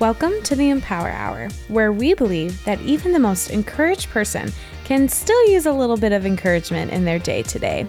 Welcome 0.00 0.42
to 0.42 0.56
the 0.56 0.70
Empower 0.70 1.08
Hour, 1.08 1.48
where 1.68 1.92
we 1.92 2.14
believe 2.14 2.62
that 2.64 2.80
even 2.80 3.12
the 3.12 3.20
most 3.20 3.50
encouraged 3.50 4.10
person 4.10 4.52
can 4.82 5.08
still 5.08 5.48
use 5.48 5.66
a 5.66 5.72
little 5.72 5.96
bit 5.96 6.10
of 6.10 6.26
encouragement 6.26 6.90
in 6.90 7.04
their 7.04 7.20
day 7.20 7.44
to 7.44 7.60
day. 7.60 7.86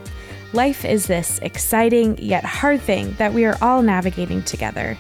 Life 0.54 0.86
is 0.86 1.07
this 1.07 1.39
exciting 1.39 2.15
yet 2.20 2.46
hard 2.46 2.79
thing 2.79 3.14
that 3.14 3.33
we 3.33 3.43
are 3.46 3.57
all 3.60 3.82
navigating 3.82 4.43
together. 4.43 4.96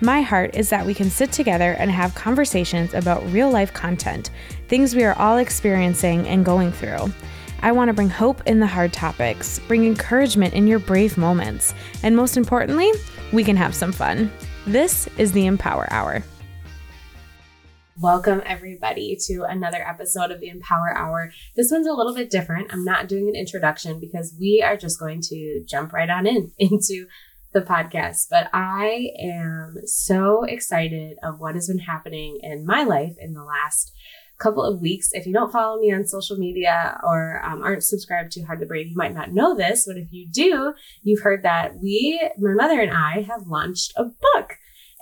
My 0.00 0.20
heart 0.20 0.56
is 0.56 0.68
that 0.70 0.84
we 0.84 0.94
can 0.94 1.10
sit 1.10 1.30
together 1.30 1.76
and 1.78 1.92
have 1.92 2.16
conversations 2.16 2.92
about 2.92 3.24
real 3.30 3.52
life 3.52 3.72
content, 3.72 4.30
things 4.66 4.96
we 4.96 5.04
are 5.04 5.16
all 5.16 5.38
experiencing 5.38 6.26
and 6.26 6.44
going 6.44 6.72
through. 6.72 7.12
I 7.62 7.70
want 7.70 7.88
to 7.88 7.94
bring 7.94 8.10
hope 8.10 8.42
in 8.46 8.58
the 8.58 8.66
hard 8.66 8.92
topics, 8.92 9.60
bring 9.68 9.84
encouragement 9.84 10.54
in 10.54 10.66
your 10.66 10.80
brave 10.80 11.18
moments, 11.18 11.72
and 12.02 12.16
most 12.16 12.36
importantly, 12.36 12.90
we 13.32 13.44
can 13.44 13.56
have 13.56 13.76
some 13.76 13.92
fun. 13.92 14.32
This 14.66 15.08
is 15.18 15.30
the 15.30 15.46
Empower 15.46 15.86
Hour. 15.92 16.24
Welcome, 18.00 18.42
everybody, 18.46 19.18
to 19.26 19.42
another 19.42 19.84
episode 19.84 20.30
of 20.30 20.38
the 20.38 20.50
Empower 20.50 20.96
Hour. 20.96 21.32
This 21.56 21.72
one's 21.72 21.88
a 21.88 21.92
little 21.92 22.14
bit 22.14 22.30
different. 22.30 22.72
I'm 22.72 22.84
not 22.84 23.08
doing 23.08 23.28
an 23.28 23.34
introduction 23.34 23.98
because 23.98 24.36
we 24.38 24.62
are 24.64 24.76
just 24.76 25.00
going 25.00 25.20
to 25.22 25.64
jump 25.66 25.92
right 25.92 26.08
on 26.08 26.24
in 26.24 26.52
into 26.58 27.06
the 27.52 27.62
podcast. 27.62 28.28
But 28.30 28.50
I 28.52 29.10
am 29.20 29.78
so 29.84 30.44
excited 30.44 31.16
of 31.24 31.40
what 31.40 31.56
has 31.56 31.66
been 31.66 31.80
happening 31.80 32.38
in 32.40 32.64
my 32.64 32.84
life 32.84 33.16
in 33.18 33.34
the 33.34 33.42
last 33.42 33.92
couple 34.38 34.62
of 34.62 34.80
weeks. 34.80 35.08
If 35.10 35.26
you 35.26 35.32
don't 35.32 35.50
follow 35.50 35.80
me 35.80 35.92
on 35.92 36.06
social 36.06 36.36
media 36.36 37.00
or 37.02 37.42
um, 37.44 37.64
aren't 37.64 37.82
subscribed 37.82 38.30
to 38.32 38.42
Hard 38.42 38.60
to 38.60 38.66
Brave, 38.66 38.86
you 38.86 38.96
might 38.96 39.14
not 39.14 39.32
know 39.32 39.56
this, 39.56 39.86
but 39.88 39.96
if 39.96 40.12
you 40.12 40.28
do, 40.30 40.72
you've 41.02 41.22
heard 41.22 41.42
that 41.42 41.80
we, 41.82 42.20
my 42.38 42.52
mother 42.52 42.80
and 42.80 42.96
I, 42.96 43.22
have 43.22 43.48
launched 43.48 43.92
a 43.96 44.04
book. 44.04 44.52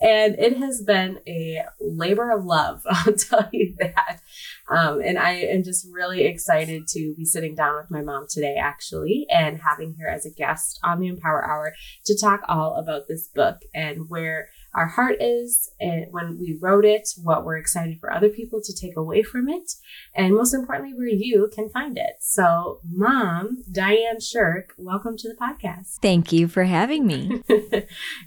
And 0.02 0.34
it 0.38 0.58
has 0.58 0.82
been 0.82 1.20
a 1.26 1.62
labor 1.80 2.30
of 2.30 2.44
love, 2.44 2.82
I'll 2.90 3.14
tell 3.14 3.48
you 3.52 3.74
that. 3.78 4.20
Um, 4.68 5.00
and 5.00 5.18
I 5.18 5.32
am 5.32 5.62
just 5.62 5.86
really 5.90 6.24
excited 6.24 6.86
to 6.88 7.14
be 7.16 7.24
sitting 7.24 7.54
down 7.54 7.76
with 7.76 7.90
my 7.90 8.02
mom 8.02 8.26
today, 8.28 8.56
actually, 8.56 9.26
and 9.30 9.60
having 9.60 9.96
her 10.00 10.08
as 10.08 10.26
a 10.26 10.30
guest 10.30 10.78
on 10.84 11.00
the 11.00 11.06
Empower 11.06 11.48
Hour 11.48 11.72
to 12.04 12.18
talk 12.18 12.40
all 12.48 12.74
about 12.74 13.08
this 13.08 13.28
book 13.28 13.62
and 13.74 14.08
where 14.08 14.48
our 14.76 14.86
heart 14.86 15.16
is 15.20 15.72
and 15.80 16.06
when 16.10 16.38
we 16.38 16.58
wrote 16.60 16.84
it, 16.84 17.08
what 17.22 17.46
we're 17.46 17.56
excited 17.56 17.98
for 17.98 18.12
other 18.12 18.28
people 18.28 18.60
to 18.62 18.74
take 18.74 18.94
away 18.94 19.22
from 19.22 19.48
it, 19.48 19.72
and 20.14 20.34
most 20.34 20.52
importantly, 20.52 20.92
where 20.94 21.08
you 21.08 21.50
can 21.52 21.70
find 21.70 21.96
it. 21.96 22.16
So, 22.20 22.80
Mom, 22.86 23.64
Diane 23.72 24.20
Shirk, 24.20 24.74
welcome 24.76 25.16
to 25.16 25.28
the 25.28 25.34
podcast. 25.34 25.96
Thank 26.02 26.30
you 26.30 26.46
for 26.46 26.64
having 26.64 27.06
me. 27.06 27.42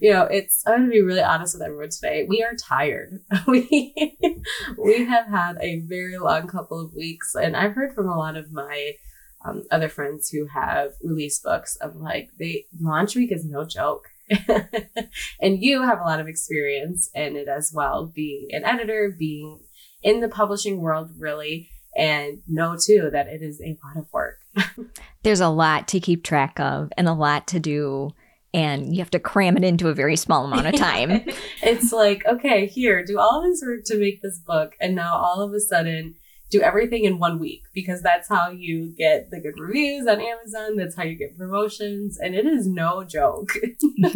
you 0.01 0.11
know, 0.11 0.23
it's 0.23 0.63
I'm 0.65 0.79
gonna 0.79 0.89
be 0.89 1.03
really 1.03 1.21
honest 1.21 1.53
with 1.53 1.61
everyone 1.61 1.89
today. 1.89 2.25
We 2.27 2.41
are 2.41 2.55
tired. 2.55 3.19
we 3.47 3.93
we 4.77 5.05
have 5.05 5.27
had 5.27 5.57
a 5.61 5.81
very 5.81 6.17
long 6.17 6.47
couple 6.47 6.83
of 6.83 6.95
weeks, 6.95 7.35
and 7.35 7.55
I've 7.55 7.73
heard 7.73 7.93
from 7.93 8.09
a 8.09 8.17
lot 8.17 8.35
of 8.35 8.51
my 8.51 8.93
um, 9.45 9.65
other 9.69 9.87
friends 9.87 10.29
who 10.29 10.47
have 10.47 10.93
released 11.03 11.43
books 11.43 11.75
of 11.75 11.95
like 11.95 12.31
they 12.39 12.65
launch 12.81 13.15
week 13.15 13.31
is 13.31 13.45
no 13.45 13.65
joke 13.65 14.09
and 15.41 15.61
you 15.61 15.81
have 15.83 15.99
a 15.99 16.03
lot 16.03 16.19
of 16.19 16.27
experience 16.27 17.09
in 17.13 17.35
it 17.35 17.47
as 17.47 17.71
well, 17.73 18.05
being 18.05 18.47
an 18.51 18.63
editor, 18.63 19.15
being 19.17 19.59
in 20.01 20.21
the 20.21 20.29
publishing 20.29 20.81
world, 20.81 21.11
really, 21.17 21.69
and 21.95 22.41
know 22.47 22.77
too 22.79 23.09
that 23.11 23.27
it 23.27 23.41
is 23.41 23.61
a 23.61 23.77
lot 23.83 23.97
of 23.97 24.11
work. 24.13 24.37
There's 25.23 25.41
a 25.41 25.49
lot 25.49 25.87
to 25.89 25.99
keep 25.99 26.23
track 26.23 26.59
of 26.59 26.91
and 26.97 27.07
a 27.07 27.13
lot 27.13 27.47
to 27.47 27.59
do. 27.59 28.13
And 28.51 28.95
you 28.95 28.99
have 28.99 29.11
to 29.11 29.19
cram 29.19 29.57
it 29.57 29.63
into 29.63 29.89
a 29.89 29.93
very 29.93 30.15
small 30.15 30.45
amount 30.45 30.67
of 30.67 30.75
time. 30.77 31.23
it's 31.61 31.91
like, 31.91 32.25
okay, 32.25 32.65
here, 32.65 33.05
do 33.05 33.19
all 33.19 33.43
this 33.43 33.61
work 33.63 33.81
to 33.85 33.99
make 33.99 34.21
this 34.21 34.39
book. 34.39 34.75
And 34.81 34.95
now 34.95 35.17
all 35.17 35.41
of 35.41 35.53
a 35.53 35.59
sudden, 35.59 36.15
do 36.49 36.61
everything 36.61 37.05
in 37.05 37.19
one 37.19 37.39
week 37.39 37.63
because 37.73 38.01
that's 38.01 38.27
how 38.27 38.49
you 38.49 38.93
get 38.97 39.29
the 39.29 39.39
good 39.39 39.59
reviews 39.59 40.07
on 40.07 40.19
Amazon. 40.19 40.75
That's 40.75 40.95
how 40.95 41.03
you 41.03 41.15
get 41.15 41.37
promotions. 41.37 42.17
And 42.17 42.33
it 42.35 42.45
is 42.45 42.67
no 42.67 43.03
joke. 43.03 43.51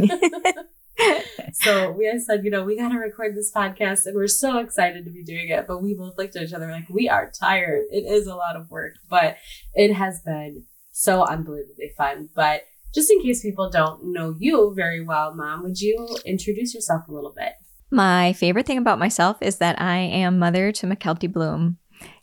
so 1.53 1.91
we 1.91 2.19
said, 2.19 2.43
you 2.43 2.49
know, 2.49 2.63
we 2.63 2.77
got 2.77 2.89
to 2.89 2.97
record 2.97 3.35
this 3.35 3.51
podcast 3.51 4.05
and 4.05 4.16
we're 4.16 4.27
so 4.27 4.57
excited 4.57 5.05
to 5.05 5.11
be 5.11 5.23
doing 5.23 5.49
it. 5.49 5.67
But 5.67 5.83
we 5.83 5.93
both 5.93 6.17
looked 6.17 6.35
at 6.35 6.43
each 6.43 6.53
other 6.53 6.72
like, 6.72 6.89
we 6.89 7.07
are 7.07 7.31
tired. 7.39 7.83
It 7.91 8.05
is 8.11 8.25
a 8.25 8.35
lot 8.35 8.55
of 8.55 8.69
work, 8.72 8.93
but 9.09 9.38
it 9.73 9.93
has 9.93 10.22
been 10.22 10.63
so 10.91 11.23
unbelievably 11.23 11.91
fun. 11.97 12.29
But 12.35 12.63
just 12.93 13.11
in 13.11 13.22
case 13.22 13.41
people 13.41 13.69
don't 13.69 14.11
know 14.11 14.35
you 14.38 14.73
very 14.75 15.03
well, 15.03 15.33
Mom, 15.35 15.63
would 15.63 15.79
you 15.79 16.17
introduce 16.25 16.73
yourself 16.73 17.07
a 17.07 17.11
little 17.11 17.33
bit? 17.35 17.53
My 17.91 18.33
favorite 18.33 18.66
thing 18.66 18.79
about 18.79 18.97
myself 18.97 19.38
is 19.41 19.57
that 19.57 19.79
I 19.79 19.97
am 19.97 20.39
mother 20.39 20.72
to 20.72 20.88
McKelty 20.88 21.31
Bloom. 21.31 21.77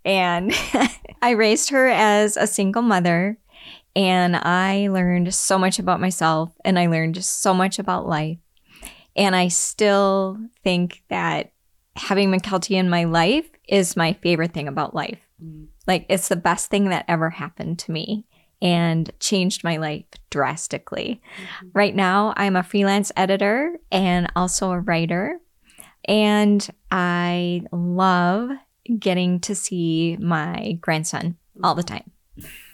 And 0.04 0.52
I 1.22 1.30
raised 1.30 1.70
her 1.70 1.88
as 1.88 2.36
a 2.36 2.46
single 2.46 2.82
mother. 2.82 3.38
And 3.96 4.36
I 4.36 4.88
learned 4.88 5.34
so 5.34 5.58
much 5.58 5.78
about 5.78 6.00
myself 6.00 6.52
and 6.64 6.78
I 6.78 6.86
learned 6.86 7.22
so 7.24 7.52
much 7.52 7.78
about 7.78 8.06
life. 8.06 8.38
And 9.16 9.34
I 9.34 9.48
still 9.48 10.38
think 10.62 11.02
that 11.08 11.52
having 11.96 12.30
McKelty 12.30 12.76
in 12.76 12.88
my 12.88 13.04
life 13.04 13.48
is 13.68 13.96
my 13.96 14.12
favorite 14.14 14.52
thing 14.52 14.68
about 14.68 14.94
life. 14.94 15.18
Mm. 15.42 15.66
Like, 15.86 16.06
it's 16.08 16.28
the 16.28 16.36
best 16.36 16.70
thing 16.70 16.90
that 16.90 17.04
ever 17.08 17.30
happened 17.30 17.80
to 17.80 17.92
me 17.92 18.26
and 18.62 19.10
changed 19.20 19.64
my 19.64 19.76
life 19.76 20.04
drastically. 20.30 21.20
Mm-hmm. 21.36 21.68
Right 21.72 21.94
now, 21.94 22.34
I'm 22.36 22.56
a 22.56 22.62
freelance 22.62 23.10
editor 23.16 23.78
and 23.90 24.30
also 24.36 24.70
a 24.70 24.80
writer. 24.80 25.40
And 26.04 26.66
I 26.90 27.62
love 27.72 28.50
getting 28.98 29.40
to 29.40 29.54
see 29.54 30.16
my 30.20 30.78
grandson 30.80 31.36
all 31.62 31.74
the 31.74 31.82
time. 31.82 32.10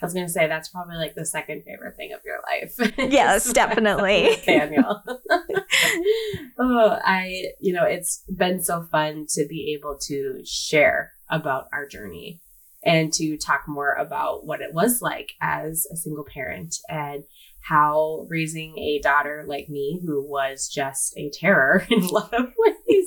I 0.01 0.05
was 0.05 0.13
going 0.13 0.25
to 0.25 0.31
say 0.31 0.47
that's 0.47 0.69
probably 0.69 0.95
like 0.95 1.15
the 1.15 1.25
second 1.25 1.63
favorite 1.63 1.95
thing 1.95 2.13
of 2.13 2.21
your 2.23 2.39
life. 2.49 2.93
Yes, 3.11 3.51
definitely. 3.51 4.37
Daniel. 4.45 5.01
oh, 6.59 6.99
I, 7.03 7.51
you 7.59 7.73
know, 7.73 7.83
it's 7.83 8.23
been 8.33 8.63
so 8.63 8.87
fun 8.91 9.25
to 9.29 9.45
be 9.47 9.77
able 9.77 9.97
to 10.07 10.41
share 10.45 11.13
about 11.29 11.65
our 11.73 11.87
journey 11.87 12.41
and 12.83 13.11
to 13.13 13.37
talk 13.37 13.63
more 13.67 13.93
about 13.93 14.45
what 14.45 14.61
it 14.61 14.73
was 14.73 15.01
like 15.01 15.33
as 15.41 15.85
a 15.91 15.97
single 15.97 16.25
parent 16.25 16.75
and 16.87 17.23
how 17.61 18.25
raising 18.29 18.77
a 18.77 18.99
daughter 18.99 19.43
like 19.45 19.67
me, 19.67 19.99
who 20.05 20.21
was 20.21 20.69
just 20.69 21.17
a 21.17 21.29
terror 21.29 21.85
in 21.89 22.03
a 22.03 22.07
lot 22.07 22.33
of 22.33 22.53
ways, 22.57 23.06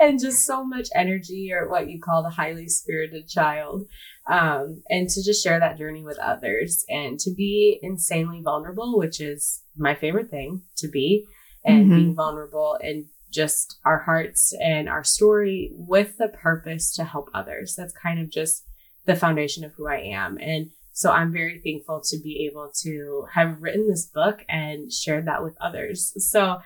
and 0.00 0.18
just 0.18 0.46
so 0.46 0.64
much 0.64 0.88
energy, 0.94 1.52
or 1.52 1.68
what 1.68 1.90
you 1.90 2.00
call 2.00 2.22
the 2.22 2.30
highly 2.30 2.68
spirited 2.68 3.28
child, 3.28 3.86
um, 4.28 4.82
and 4.88 5.08
to 5.10 5.22
just 5.22 5.42
share 5.42 5.60
that 5.60 5.78
journey 5.78 6.02
with 6.02 6.18
others 6.18 6.84
and 6.88 7.18
to 7.20 7.30
be 7.32 7.78
insanely 7.82 8.40
vulnerable, 8.42 8.98
which 8.98 9.20
is 9.20 9.62
my 9.76 9.94
favorite 9.94 10.30
thing 10.30 10.62
to 10.76 10.88
be, 10.88 11.26
and 11.64 11.86
mm-hmm. 11.86 11.96
being 11.96 12.14
vulnerable 12.14 12.78
and 12.82 13.04
just 13.30 13.78
our 13.84 14.00
hearts 14.00 14.52
and 14.60 14.88
our 14.88 15.04
story 15.04 15.70
with 15.74 16.16
the 16.16 16.28
purpose 16.28 16.92
to 16.94 17.04
help 17.04 17.28
others. 17.32 17.74
That's 17.76 17.92
kind 17.92 18.18
of 18.18 18.30
just 18.30 18.64
the 19.06 19.14
foundation 19.14 19.64
of 19.64 19.72
who 19.74 19.86
I 19.86 19.98
am. 19.98 20.38
And 20.38 20.70
so 20.92 21.12
I'm 21.12 21.32
very 21.32 21.60
thankful 21.60 22.02
to 22.06 22.18
be 22.18 22.48
able 22.50 22.70
to 22.82 23.26
have 23.34 23.62
written 23.62 23.88
this 23.88 24.06
book 24.06 24.44
and 24.48 24.92
shared 24.92 25.26
that 25.26 25.42
with 25.42 25.56
others. 25.60 26.12
So 26.30 26.58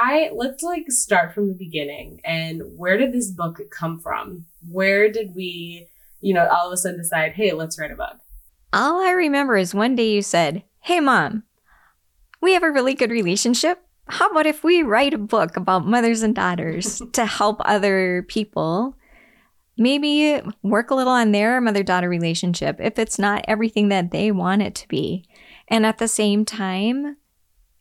I 0.00 0.30
let's 0.32 0.62
like 0.62 0.84
start 0.92 1.34
from 1.34 1.48
the 1.48 1.54
beginning 1.54 2.20
and 2.24 2.62
where 2.76 2.96
did 2.96 3.12
this 3.12 3.32
book 3.32 3.60
come 3.72 3.98
from? 3.98 4.46
Where 4.70 5.10
did 5.10 5.34
we, 5.34 5.88
you 6.20 6.34
know, 6.34 6.46
all 6.46 6.68
of 6.68 6.72
a 6.72 6.76
sudden 6.76 6.98
decide, 6.98 7.32
hey, 7.32 7.52
let's 7.52 7.80
write 7.80 7.90
a 7.90 7.96
book? 7.96 8.16
All 8.72 9.00
I 9.00 9.10
remember 9.10 9.56
is 9.56 9.74
one 9.74 9.96
day 9.96 10.12
you 10.12 10.22
said, 10.22 10.62
Hey 10.82 11.00
mom, 11.00 11.42
we 12.40 12.52
have 12.52 12.62
a 12.62 12.70
really 12.70 12.94
good 12.94 13.10
relationship. 13.10 13.82
How 14.06 14.30
about 14.30 14.46
if 14.46 14.62
we 14.62 14.84
write 14.84 15.14
a 15.14 15.18
book 15.18 15.56
about 15.56 15.84
mothers 15.84 16.22
and 16.22 16.32
daughters 16.32 17.02
to 17.14 17.26
help 17.26 17.56
other 17.64 18.24
people 18.28 18.94
maybe 19.76 20.40
work 20.62 20.92
a 20.92 20.94
little 20.94 21.12
on 21.12 21.32
their 21.32 21.60
mother 21.60 21.82
daughter 21.82 22.08
relationship 22.08 22.76
if 22.78 23.00
it's 23.00 23.18
not 23.18 23.44
everything 23.48 23.88
that 23.88 24.12
they 24.12 24.30
want 24.30 24.62
it 24.62 24.76
to 24.76 24.86
be. 24.86 25.24
And 25.66 25.84
at 25.84 25.98
the 25.98 26.06
same 26.06 26.44
time, 26.44 27.16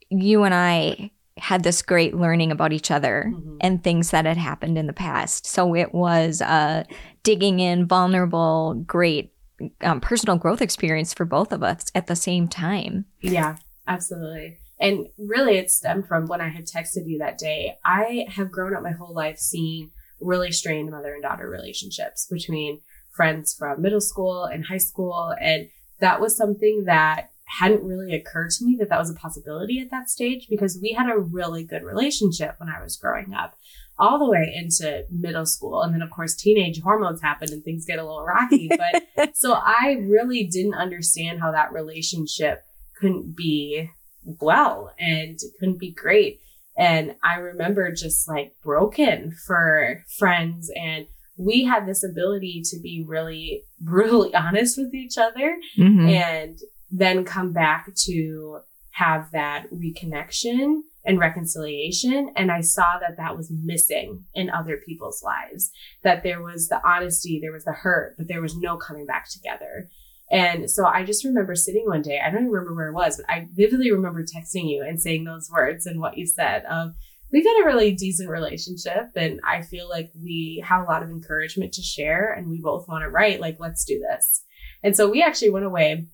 you 0.10 0.42
and 0.42 0.56
I 0.56 1.12
had 1.38 1.64
this 1.64 1.82
great 1.82 2.16
learning 2.16 2.52
about 2.52 2.74
each 2.74 2.92
other 2.92 3.32
mm-hmm. 3.34 3.58
and 3.62 3.84
things 3.84 4.12
that 4.12 4.26
had 4.26 4.38
happened 4.38 4.78
in 4.78 4.88
the 4.88 4.94
past. 4.94 5.46
So 5.46 5.76
it 5.76 5.94
was 5.94 6.42
a 6.42 6.86
digging 7.24 7.60
in, 7.60 7.86
vulnerable, 7.88 8.84
great 8.86 9.34
um, 9.82 10.02
personal 10.02 10.38
growth 10.38 10.62
experience 10.62 11.14
for 11.14 11.26
both 11.26 11.52
of 11.52 11.64
us 11.64 11.86
at 11.96 12.08
the 12.08 12.16
same 12.16 12.48
time. 12.48 13.06
Yeah, 13.22 13.58
absolutely. 13.88 14.60
And 14.80 15.08
really, 15.18 15.58
it 15.58 15.72
stemmed 15.72 16.08
from 16.08 16.28
when 16.28 16.42
I 16.42 16.50
had 16.50 16.66
texted 16.66 17.08
you 17.08 17.18
that 17.20 17.38
day. 17.38 17.78
I 17.84 18.28
have 18.30 18.52
grown 18.52 18.76
up 18.76 18.84
my 18.84 18.92
whole 18.92 19.14
life 19.14 19.40
seeing 19.40 19.92
really 20.20 20.52
strained 20.52 20.92
mother 20.92 21.14
and 21.14 21.24
daughter 21.24 21.50
relationships 21.50 22.28
between 22.30 22.82
friends 23.16 23.56
from 23.58 23.82
middle 23.82 24.02
school 24.02 24.44
and 24.46 24.66
high 24.68 24.78
school. 24.78 25.34
And 25.42 25.70
that 26.00 26.22
was 26.22 26.38
something 26.38 26.84
that 26.86 27.30
hadn't 27.48 27.84
really 27.84 28.14
occurred 28.14 28.50
to 28.52 28.66
me 28.66 28.76
that 28.80 28.90
that 28.90 29.00
was 29.00 29.10
a 29.10 29.16
possibility 29.16 29.80
at 29.80 29.90
that 29.90 30.10
stage 30.10 30.48
because 30.50 30.78
we 30.82 30.92
had 30.92 31.10
a 31.10 31.18
really 31.18 31.64
good 31.64 31.84
relationship 31.84 32.56
when 32.58 32.70
I 32.70 32.82
was 32.82 32.98
growing 32.98 33.34
up, 33.34 33.56
all 33.98 34.20
the 34.20 34.30
way 34.30 34.54
into 34.54 35.06
middle 35.10 35.46
school. 35.46 35.82
And 35.82 35.94
then, 35.94 36.02
of 36.02 36.10
course, 36.10 36.36
teenage 36.36 36.82
hormones 36.82 37.22
happen 37.22 37.52
and 37.52 37.64
things 37.64 37.86
get 37.86 38.00
a 38.00 38.04
little 38.04 38.26
rocky. 38.26 38.70
But 39.16 39.36
so 39.36 39.54
I 39.54 39.98
really 40.08 40.44
didn't 40.44 40.76
understand 40.76 41.40
how 41.40 41.52
that 41.52 41.72
relationship 41.72 42.64
couldn't 43.00 43.36
be 43.36 43.90
well 44.24 44.94
and 45.00 45.40
couldn't 45.60 45.80
be 45.80 45.92
great. 45.92 46.42
And 46.78 47.16
I 47.24 47.36
remember 47.36 47.92
just 47.92 48.28
like 48.28 48.56
broken 48.62 49.32
for 49.46 50.04
friends 50.20 50.70
and 50.76 51.08
we 51.38 51.64
had 51.64 51.86
this 51.86 52.04
ability 52.04 52.64
to 52.66 52.80
be 52.80 53.04
really 53.08 53.64
brutally 53.80 54.36
honest 54.36 54.78
with 54.78 54.94
each 54.94 55.18
other 55.18 55.58
mm-hmm. 55.78 56.10
and 56.10 56.60
then 56.90 57.26
come 57.26 57.54
back 57.54 57.94
to 58.06 58.60
have 58.92 59.30
that 59.32 59.66
reconnection 59.72 60.82
and 61.06 61.20
reconciliation. 61.20 62.32
And 62.36 62.52
I 62.52 62.62
saw 62.62 62.86
that 63.00 63.18
that 63.18 63.38
was 63.38 63.52
missing 63.52 64.26
in 64.34 64.50
other 64.50 64.78
people's 64.86 65.24
lives, 65.24 65.72
that 66.04 66.24
there 66.24 66.42
was 66.42 66.68
the 66.68 66.86
honesty, 66.86 67.40
there 67.42 67.54
was 67.54 67.64
the 67.64 67.72
hurt, 67.72 68.16
but 68.18 68.28
there 68.28 68.42
was 68.42 68.58
no 68.58 68.76
coming 68.76 69.06
back 69.06 69.30
together. 69.30 69.88
And 70.30 70.70
so 70.70 70.86
I 70.86 71.06
just 71.06 71.24
remember 71.24 71.56
sitting 71.56 71.86
one 71.86 72.02
day, 72.02 72.20
I 72.20 72.30
don't 72.30 72.42
even 72.42 72.52
remember 72.52 72.76
where 72.76 72.90
it 72.90 72.94
was, 72.94 73.18
but 73.18 73.30
I 73.30 73.48
vividly 73.54 73.92
remember 73.92 74.24
texting 74.24 74.70
you 74.70 74.84
and 74.86 75.02
saying 75.02 75.24
those 75.24 75.50
words 75.50 75.86
and 75.86 76.02
what 76.02 76.18
you 76.18 76.28
said 76.28 76.66
of, 76.66 76.92
we've 77.32 77.46
got 77.46 77.62
a 77.62 77.66
really 77.66 77.94
decent 77.94 78.30
relationship 78.30 79.12
and 79.16 79.40
I 79.46 79.62
feel 79.62 79.88
like 79.88 80.12
we 80.22 80.64
have 80.68 80.82
a 80.82 80.92
lot 80.92 81.04
of 81.04 81.10
encouragement 81.10 81.74
to 81.74 81.82
share 81.82 82.34
and 82.34 82.50
we 82.50 82.60
both 82.60 82.88
want 82.90 83.04
to 83.04 83.10
write. 83.10 83.40
Like, 83.40 83.58
let's 83.60 83.86
do 83.86 84.00
this. 84.00 84.44
And 84.84 84.96
so 84.96 85.10
we 85.10 85.24
actually 85.24 85.52
went 85.52 85.66
away 85.66 86.08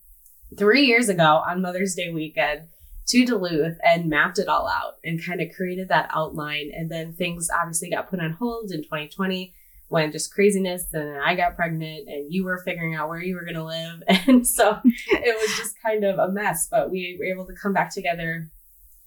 three 0.58 0.86
years 0.86 1.10
ago 1.10 1.42
on 1.46 1.62
Mother's 1.62 1.96
Day 1.96 2.12
weekend 2.12 2.68
to 3.08 3.26
Duluth 3.26 3.78
and 3.84 4.10
mapped 4.10 4.40
it 4.40 4.48
all 4.48 4.68
out 4.68 4.96
and 5.04 5.24
kind 5.24 5.42
of 5.42 5.54
created 5.56 5.90
that 5.90 6.10
outline. 6.14 6.72
And 6.74 6.90
then 6.90 7.14
things 7.14 7.50
obviously 7.54 7.90
got 7.90 8.10
put 8.10 8.20
on 8.20 8.32
hold 8.34 8.72
in 8.72 8.84
2020 8.84 9.54
when 9.90 10.12
just 10.12 10.34
craziness 10.34 10.94
and 10.94 11.18
I 11.18 11.36
got 11.36 11.56
pregnant 11.56 12.08
and 12.08 12.34
you 12.34 12.46
were 12.46 12.64
figuring 12.66 12.96
out 12.96 13.10
where 13.10 13.22
you 13.22 13.36
were 13.36 13.44
going 13.44 13.56
to 13.56 13.64
live. 13.64 14.04
And 14.28 14.48
so 14.48 14.80
it 14.84 15.42
was 15.42 15.58
just 15.58 15.82
kind 15.82 16.04
of 16.04 16.18
a 16.18 16.32
mess, 16.32 16.68
but 16.72 16.90
we 16.90 17.16
were 17.20 17.26
able 17.26 17.46
to 17.46 17.54
come 17.54 17.74
back 17.74 17.94
together 17.94 18.50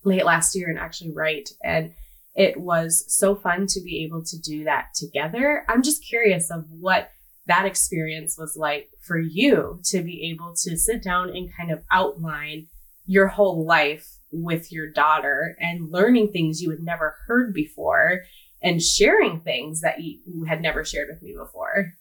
late 0.04 0.24
last 0.24 0.54
year 0.54 0.68
and 0.68 0.78
actually 0.78 1.12
write. 1.12 1.50
And 1.64 1.92
it 2.34 2.60
was 2.60 3.04
so 3.08 3.34
fun 3.34 3.66
to 3.68 3.80
be 3.80 4.04
able 4.04 4.22
to 4.24 4.38
do 4.38 4.64
that 4.64 4.94
together. 4.94 5.64
I'm 5.68 5.82
just 5.82 6.04
curious 6.04 6.50
of 6.50 6.66
what 6.70 7.10
that 7.46 7.64
experience 7.64 8.36
was 8.38 8.56
like 8.56 8.90
for 9.00 9.18
you 9.18 9.80
to 9.84 10.02
be 10.02 10.30
able 10.30 10.54
to 10.54 10.76
sit 10.76 11.02
down 11.02 11.30
and 11.30 11.54
kind 11.56 11.70
of 11.70 11.82
outline 11.90 12.66
your 13.06 13.28
whole 13.28 13.64
life 13.64 14.08
with 14.32 14.72
your 14.72 14.90
daughter 14.90 15.56
and 15.60 15.90
learning 15.90 16.32
things 16.32 16.60
you 16.60 16.70
had 16.70 16.82
never 16.82 17.16
heard 17.26 17.54
before 17.54 18.22
and 18.62 18.82
sharing 18.82 19.40
things 19.40 19.80
that 19.80 20.00
you 20.00 20.44
had 20.48 20.60
never 20.60 20.84
shared 20.84 21.08
with 21.08 21.22
me 21.22 21.34
before. 21.38 21.94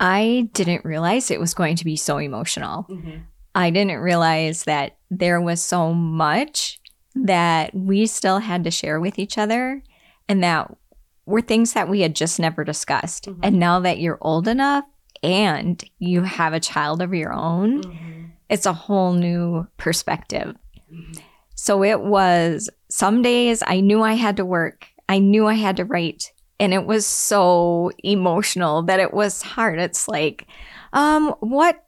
I 0.00 0.48
didn't 0.52 0.84
realize 0.84 1.30
it 1.30 1.40
was 1.40 1.54
going 1.54 1.76
to 1.76 1.84
be 1.84 1.96
so 1.96 2.18
emotional. 2.18 2.86
Mm-hmm. 2.88 3.18
I 3.54 3.70
didn't 3.70 3.98
realize 3.98 4.64
that 4.64 4.96
there 5.10 5.40
was 5.40 5.62
so 5.62 5.92
much 5.92 6.80
that 7.14 7.74
we 7.74 8.06
still 8.06 8.38
had 8.38 8.64
to 8.64 8.70
share 8.70 9.00
with 9.00 9.18
each 9.18 9.38
other 9.38 9.82
and 10.28 10.42
that 10.42 10.70
were 11.28 11.42
things 11.42 11.74
that 11.74 11.88
we 11.88 12.00
had 12.00 12.16
just 12.16 12.40
never 12.40 12.64
discussed. 12.64 13.26
Mm-hmm. 13.26 13.40
And 13.42 13.60
now 13.60 13.80
that 13.80 14.00
you're 14.00 14.18
old 14.22 14.48
enough 14.48 14.84
and 15.22 15.82
you 15.98 16.22
have 16.22 16.54
a 16.54 16.60
child 16.60 17.02
of 17.02 17.12
your 17.12 17.34
own, 17.34 17.82
mm-hmm. 17.82 18.24
it's 18.48 18.64
a 18.64 18.72
whole 18.72 19.12
new 19.12 19.66
perspective. 19.76 20.56
Mm-hmm. 20.90 21.20
So 21.54 21.84
it 21.84 22.00
was 22.00 22.70
some 22.88 23.20
days 23.20 23.62
I 23.66 23.80
knew 23.80 24.02
I 24.02 24.14
had 24.14 24.38
to 24.38 24.44
work, 24.44 24.86
I 25.08 25.18
knew 25.18 25.46
I 25.46 25.54
had 25.54 25.76
to 25.76 25.84
write. 25.84 26.32
And 26.60 26.72
it 26.72 26.86
was 26.86 27.06
so 27.06 27.92
emotional 28.02 28.82
that 28.84 28.98
it 28.98 29.12
was 29.12 29.42
hard. 29.42 29.78
It's 29.78 30.08
like, 30.08 30.46
um, 30.92 31.34
what 31.40 31.84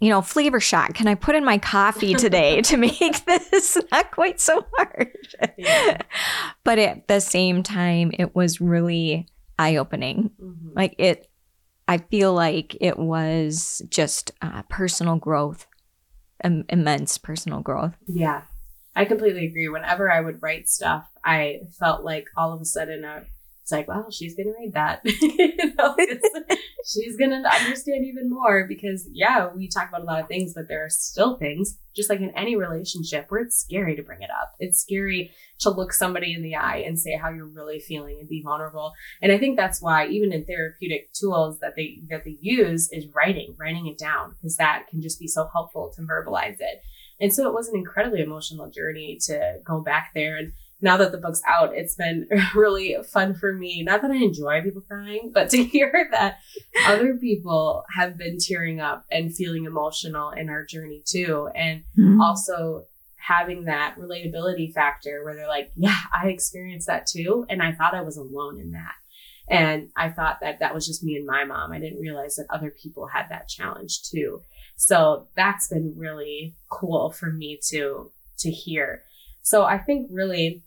you 0.00 0.10
know, 0.10 0.22
flavor 0.22 0.60
shot 0.60 0.94
can 0.94 1.08
I 1.08 1.14
put 1.14 1.34
in 1.34 1.44
my 1.44 1.58
coffee 1.58 2.14
today 2.14 2.62
to 2.62 2.76
make 2.88 3.24
this 3.24 3.76
not 3.92 4.10
quite 4.10 4.40
so 4.40 4.64
hard? 4.76 5.16
Yeah. 5.56 5.98
But 6.64 6.78
at 6.78 7.08
the 7.08 7.20
same 7.20 7.62
time, 7.62 8.10
it 8.18 8.34
was 8.36 8.60
really 8.60 9.26
eye 9.58 9.76
opening. 9.76 10.30
Mm-hmm. 10.38 10.70
Like 10.76 10.94
it, 10.98 11.30
I 11.86 11.96
feel 11.96 12.34
like 12.34 12.76
it 12.80 12.98
was 12.98 13.80
just 13.88 14.32
uh, 14.42 14.62
personal 14.68 15.16
growth, 15.16 15.66
Im- 16.44 16.66
immense 16.68 17.16
personal 17.16 17.60
growth. 17.60 17.94
Yeah, 18.06 18.42
I 18.94 19.06
completely 19.06 19.46
agree. 19.46 19.68
Whenever 19.68 20.12
I 20.12 20.20
would 20.20 20.42
write 20.42 20.68
stuff, 20.68 21.08
I 21.24 21.60
felt 21.78 22.04
like 22.04 22.26
all 22.36 22.52
of 22.52 22.60
a 22.60 22.66
sudden 22.66 23.06
I 23.06 23.22
it's 23.68 23.72
like, 23.72 23.86
well, 23.86 24.10
she's 24.10 24.34
gonna 24.34 24.54
read 24.58 24.72
that. 24.72 25.02
you 25.04 25.74
know, 25.76 25.94
she's 26.86 27.18
gonna 27.18 27.42
understand 27.46 28.06
even 28.06 28.30
more 28.30 28.66
because 28.66 29.06
yeah, 29.12 29.50
we 29.54 29.68
talk 29.68 29.90
about 29.90 30.00
a 30.00 30.04
lot 30.04 30.22
of 30.22 30.26
things, 30.26 30.54
but 30.54 30.68
there 30.68 30.86
are 30.86 30.88
still 30.88 31.36
things, 31.36 31.76
just 31.94 32.08
like 32.08 32.20
in 32.20 32.30
any 32.30 32.56
relationship, 32.56 33.26
where 33.28 33.42
it's 33.42 33.60
scary 33.60 33.94
to 33.94 34.02
bring 34.02 34.22
it 34.22 34.30
up. 34.30 34.54
It's 34.58 34.80
scary 34.80 35.32
to 35.58 35.68
look 35.68 35.92
somebody 35.92 36.32
in 36.32 36.40
the 36.40 36.56
eye 36.56 36.78
and 36.86 36.98
say 36.98 37.14
how 37.14 37.28
you're 37.28 37.44
really 37.44 37.78
feeling 37.78 38.16
and 38.20 38.26
be 38.28 38.40
vulnerable. 38.42 38.94
And 39.20 39.32
I 39.32 39.36
think 39.36 39.58
that's 39.58 39.82
why 39.82 40.06
even 40.06 40.32
in 40.32 40.46
therapeutic 40.46 41.12
tools 41.12 41.58
that 41.60 41.74
they 41.76 42.00
that 42.08 42.24
they 42.24 42.38
use 42.40 42.88
is 42.90 43.04
writing, 43.14 43.54
writing 43.60 43.86
it 43.86 43.98
down, 43.98 44.30
because 44.30 44.56
that 44.56 44.86
can 44.88 45.02
just 45.02 45.20
be 45.20 45.28
so 45.28 45.46
helpful 45.52 45.92
to 45.94 46.00
verbalize 46.00 46.56
it. 46.58 46.80
And 47.20 47.34
so 47.34 47.46
it 47.46 47.52
was 47.52 47.68
an 47.68 47.76
incredibly 47.76 48.22
emotional 48.22 48.70
journey 48.70 49.18
to 49.26 49.58
go 49.62 49.82
back 49.82 50.12
there 50.14 50.38
and 50.38 50.52
now 50.80 50.96
that 50.96 51.12
the 51.12 51.18
book's 51.18 51.42
out, 51.46 51.74
it's 51.74 51.94
been 51.94 52.28
really 52.54 52.96
fun 53.10 53.34
for 53.34 53.52
me. 53.52 53.82
Not 53.82 54.02
that 54.02 54.10
I 54.10 54.16
enjoy 54.16 54.62
people 54.62 54.82
crying, 54.82 55.30
but 55.32 55.50
to 55.50 55.64
hear 55.64 56.08
that 56.12 56.38
other 56.86 57.16
people 57.16 57.84
have 57.94 58.16
been 58.16 58.38
tearing 58.38 58.80
up 58.80 59.04
and 59.10 59.34
feeling 59.34 59.64
emotional 59.64 60.30
in 60.30 60.48
our 60.48 60.64
journey 60.64 61.02
too. 61.04 61.48
And 61.54 61.82
mm-hmm. 61.98 62.20
also 62.20 62.84
having 63.16 63.64
that 63.64 63.96
relatability 63.98 64.72
factor 64.72 65.22
where 65.24 65.34
they're 65.34 65.48
like, 65.48 65.70
yeah, 65.74 65.98
I 66.12 66.28
experienced 66.28 66.86
that 66.86 67.06
too. 67.06 67.44
And 67.48 67.62
I 67.62 67.72
thought 67.72 67.94
I 67.94 68.02
was 68.02 68.16
alone 68.16 68.60
in 68.60 68.72
that. 68.72 68.94
And 69.50 69.90
I 69.96 70.10
thought 70.10 70.40
that 70.40 70.60
that 70.60 70.74
was 70.74 70.86
just 70.86 71.02
me 71.02 71.16
and 71.16 71.26
my 71.26 71.44
mom. 71.44 71.72
I 71.72 71.78
didn't 71.78 72.00
realize 72.00 72.36
that 72.36 72.46
other 72.50 72.70
people 72.70 73.06
had 73.06 73.28
that 73.30 73.48
challenge 73.48 74.02
too. 74.02 74.42
So 74.76 75.26
that's 75.34 75.68
been 75.68 75.94
really 75.96 76.54
cool 76.70 77.10
for 77.10 77.30
me 77.30 77.58
to, 77.70 78.12
to 78.38 78.50
hear. 78.50 79.02
So 79.42 79.64
I 79.64 79.78
think 79.78 80.08
really 80.12 80.62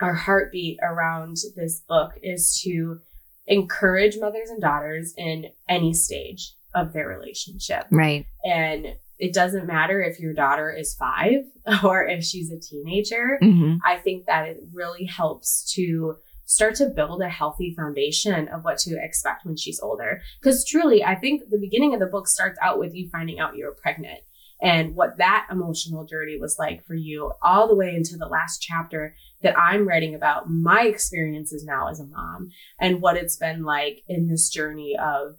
our 0.00 0.14
heartbeat 0.14 0.78
around 0.82 1.36
this 1.56 1.80
book 1.80 2.12
is 2.22 2.60
to 2.64 3.00
encourage 3.46 4.16
mothers 4.18 4.50
and 4.50 4.60
daughters 4.60 5.14
in 5.16 5.46
any 5.68 5.92
stage 5.92 6.54
of 6.74 6.92
their 6.92 7.08
relationship. 7.08 7.86
Right. 7.90 8.26
And 8.44 8.96
it 9.18 9.32
doesn't 9.32 9.66
matter 9.66 10.02
if 10.02 10.18
your 10.18 10.34
daughter 10.34 10.70
is 10.70 10.94
five 10.94 11.44
or 11.84 12.06
if 12.06 12.24
she's 12.24 12.50
a 12.50 12.58
teenager. 12.58 13.38
Mm-hmm. 13.42 13.76
I 13.84 13.96
think 13.96 14.26
that 14.26 14.48
it 14.48 14.60
really 14.72 15.04
helps 15.04 15.72
to 15.74 16.16
start 16.46 16.74
to 16.76 16.86
build 16.86 17.22
a 17.22 17.28
healthy 17.28 17.74
foundation 17.74 18.48
of 18.48 18.64
what 18.64 18.78
to 18.78 18.96
expect 19.02 19.46
when 19.46 19.56
she's 19.56 19.80
older. 19.80 20.20
Because 20.40 20.64
truly, 20.64 21.02
I 21.02 21.14
think 21.14 21.42
the 21.48 21.58
beginning 21.58 21.94
of 21.94 22.00
the 22.00 22.06
book 22.06 22.28
starts 22.28 22.58
out 22.60 22.78
with 22.78 22.94
you 22.94 23.08
finding 23.08 23.38
out 23.38 23.56
you're 23.56 23.72
pregnant 23.72 24.20
and 24.64 24.96
what 24.96 25.18
that 25.18 25.46
emotional 25.50 26.06
journey 26.06 26.38
was 26.40 26.56
like 26.58 26.86
for 26.86 26.94
you 26.94 27.32
all 27.42 27.68
the 27.68 27.74
way 27.74 27.94
into 27.94 28.16
the 28.16 28.26
last 28.26 28.62
chapter 28.62 29.14
that 29.42 29.58
I'm 29.58 29.86
writing 29.86 30.14
about 30.14 30.48
my 30.48 30.84
experiences 30.84 31.64
now 31.64 31.88
as 31.88 32.00
a 32.00 32.06
mom 32.06 32.48
and 32.80 33.02
what 33.02 33.18
it's 33.18 33.36
been 33.36 33.62
like 33.62 34.02
in 34.08 34.26
this 34.26 34.48
journey 34.48 34.96
of 34.98 35.36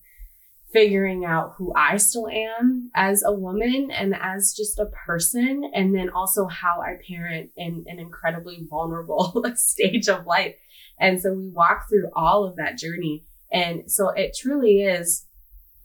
figuring 0.72 1.26
out 1.26 1.54
who 1.58 1.74
I 1.76 1.98
still 1.98 2.28
am 2.28 2.92
as 2.94 3.24
a 3.24 3.34
woman 3.34 3.90
and 3.90 4.14
as 4.14 4.54
just 4.56 4.78
a 4.78 4.92
person, 5.08 5.72
and 5.74 5.96
then 5.96 6.10
also 6.10 6.46
how 6.46 6.82
I 6.82 6.98
parent 7.08 7.50
in 7.58 7.86
an 7.88 7.98
incredibly 7.98 8.68
vulnerable 8.70 9.44
stage 9.56 10.08
of 10.08 10.28
life. 10.28 10.56
And 11.00 11.20
so 11.20 11.34
we 11.34 11.50
walk 11.50 11.90
through 11.90 12.12
all 12.16 12.44
of 12.44 12.58
that 12.58 12.78
journey. 12.78 13.24
And 13.52 13.90
so 13.90 14.10
it 14.10 14.38
truly 14.40 14.82
is 14.82 15.26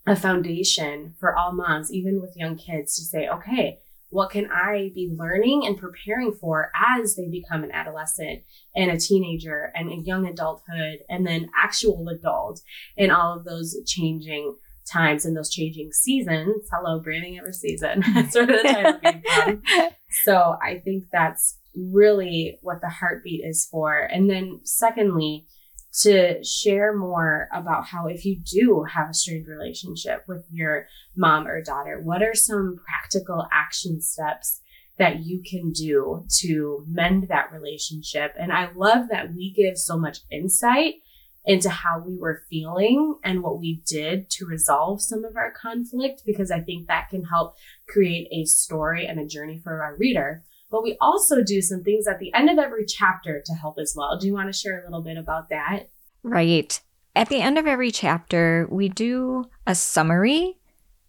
a 0.07 0.17
foundation 0.17 1.15
for 1.19 1.37
all 1.37 1.53
moms, 1.53 1.93
even 1.93 2.21
with 2.21 2.37
young 2.37 2.57
kids, 2.57 2.97
to 2.97 3.03
say, 3.03 3.29
okay, 3.29 3.79
what 4.11 4.31
can 4.31 4.51
I 4.51 4.91
be 4.95 5.13
learning 5.17 5.65
and 5.67 5.79
preparing 5.79 6.33
for 6.33 6.73
as 6.75 7.15
they 7.15 7.29
become 7.29 7.63
an 7.63 7.71
adolescent 7.71 8.43
and 8.75 8.91
a 8.91 8.99
teenager 8.99 9.73
and 9.75 9.91
a 9.91 10.03
young 10.03 10.27
adulthood 10.27 10.99
and 11.09 11.27
then 11.27 11.49
actual 11.57 12.09
adult 12.09 12.61
and 12.99 13.13
all 13.13 13.39
of 13.39 13.45
those 13.45 13.77
changing 13.87 14.57
times 14.91 15.25
and 15.25 15.37
those 15.37 15.51
changing 15.51 15.93
seasons. 15.93 16.69
Hello, 16.73 16.99
Braving 17.01 17.39
Every 17.39 17.53
Season. 17.53 18.03
sort 18.31 18.51
of 18.51 18.63
the 18.63 18.69
title 18.69 18.99
came 18.99 19.23
from. 19.23 19.63
So 20.25 20.57
I 20.61 20.81
think 20.81 21.05
that's 21.13 21.57
really 21.77 22.59
what 22.63 22.81
the 22.81 22.89
heartbeat 22.89 23.45
is 23.45 23.69
for. 23.71 23.97
And 23.97 24.29
then 24.29 24.59
secondly, 24.65 25.47
to 25.93 26.43
share 26.45 26.97
more 26.97 27.49
about 27.53 27.87
how 27.87 28.07
if 28.07 28.25
you 28.25 28.39
do 28.39 28.85
have 28.85 29.11
a 29.11 29.15
strained 29.15 29.49
relationship 29.49 30.25
with 30.29 30.45
your 30.51 30.87
mom 31.17 31.47
or 31.47 31.63
daughter, 31.63 32.01
what 32.01 32.23
are 32.23 32.35
some 32.35 32.79
practical 32.87 33.47
action 33.53 34.01
steps 34.01 34.61
that 34.99 35.25
you 35.25 35.43
can 35.43 35.73
do 35.73 36.25
to 36.39 36.85
mend 36.89 37.27
that 37.29 37.51
relationship? 37.53 38.35
And 38.39 38.53
I 38.53 38.71
love 38.75 39.09
that 39.11 39.35
we 39.35 39.53
give 39.53 39.77
so 39.77 39.99
much 39.99 40.19
insight 40.31 40.97
into 41.45 41.71
how 41.71 41.99
we 42.07 42.17
were 42.19 42.43
feeling 42.51 43.17
and 43.25 43.43
what 43.43 43.59
we 43.59 43.83
did 43.87 44.29
to 44.31 44.45
resolve 44.45 45.03
some 45.03 45.25
of 45.25 45.37
our 45.37 45.51
conflict 45.51 46.23
because 46.27 46.51
I 46.51 46.61
think 46.61 46.87
that 46.87 47.09
can 47.09 47.25
help 47.25 47.57
create 47.89 48.29
a 48.31 48.45
story 48.45 49.07
and 49.07 49.19
a 49.19 49.27
journey 49.27 49.59
for 49.63 49.83
our 49.83 49.97
reader. 49.97 50.45
But 50.71 50.83
we 50.83 50.97
also 51.01 51.43
do 51.43 51.61
some 51.61 51.83
things 51.83 52.07
at 52.07 52.21
the 52.21 52.33
end 52.33 52.49
of 52.49 52.59
every 52.59 52.85
chapter 52.87 53.43
to 53.45 53.55
help 53.55 53.79
as 53.79 53.95
well. 53.97 54.17
Do 54.19 54.27
you 54.27 54.33
want 54.33 54.53
to 54.53 54.59
share 54.59 54.81
a 54.81 54.85
little 54.85 55.03
bit 55.03 55.17
about 55.17 55.49
that? 55.49 55.91
Right. 56.23 56.81
At 57.17 57.29
the 57.29 57.41
end 57.41 57.59
of 57.59 57.67
every 57.67 57.91
chapter, 57.91 58.69
we 58.71 58.89
do 58.89 59.47
a 59.67 59.75
summary, 59.75 60.59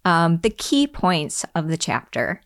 um, 0.04 0.40
the 0.40 0.50
key 0.50 0.88
points 0.88 1.46
of 1.54 1.68
the 1.68 1.78
chapter. 1.78 2.42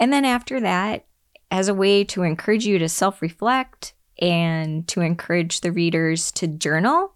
And 0.00 0.12
then 0.12 0.24
after 0.24 0.60
that, 0.60 1.06
as 1.50 1.68
a 1.68 1.74
way 1.74 2.02
to 2.04 2.22
encourage 2.22 2.66
you 2.66 2.78
to 2.78 2.88
self 2.88 3.22
reflect 3.22 3.94
and 4.18 4.86
to 4.88 5.02
encourage 5.02 5.60
the 5.60 5.70
readers 5.70 6.32
to 6.32 6.48
journal, 6.48 7.12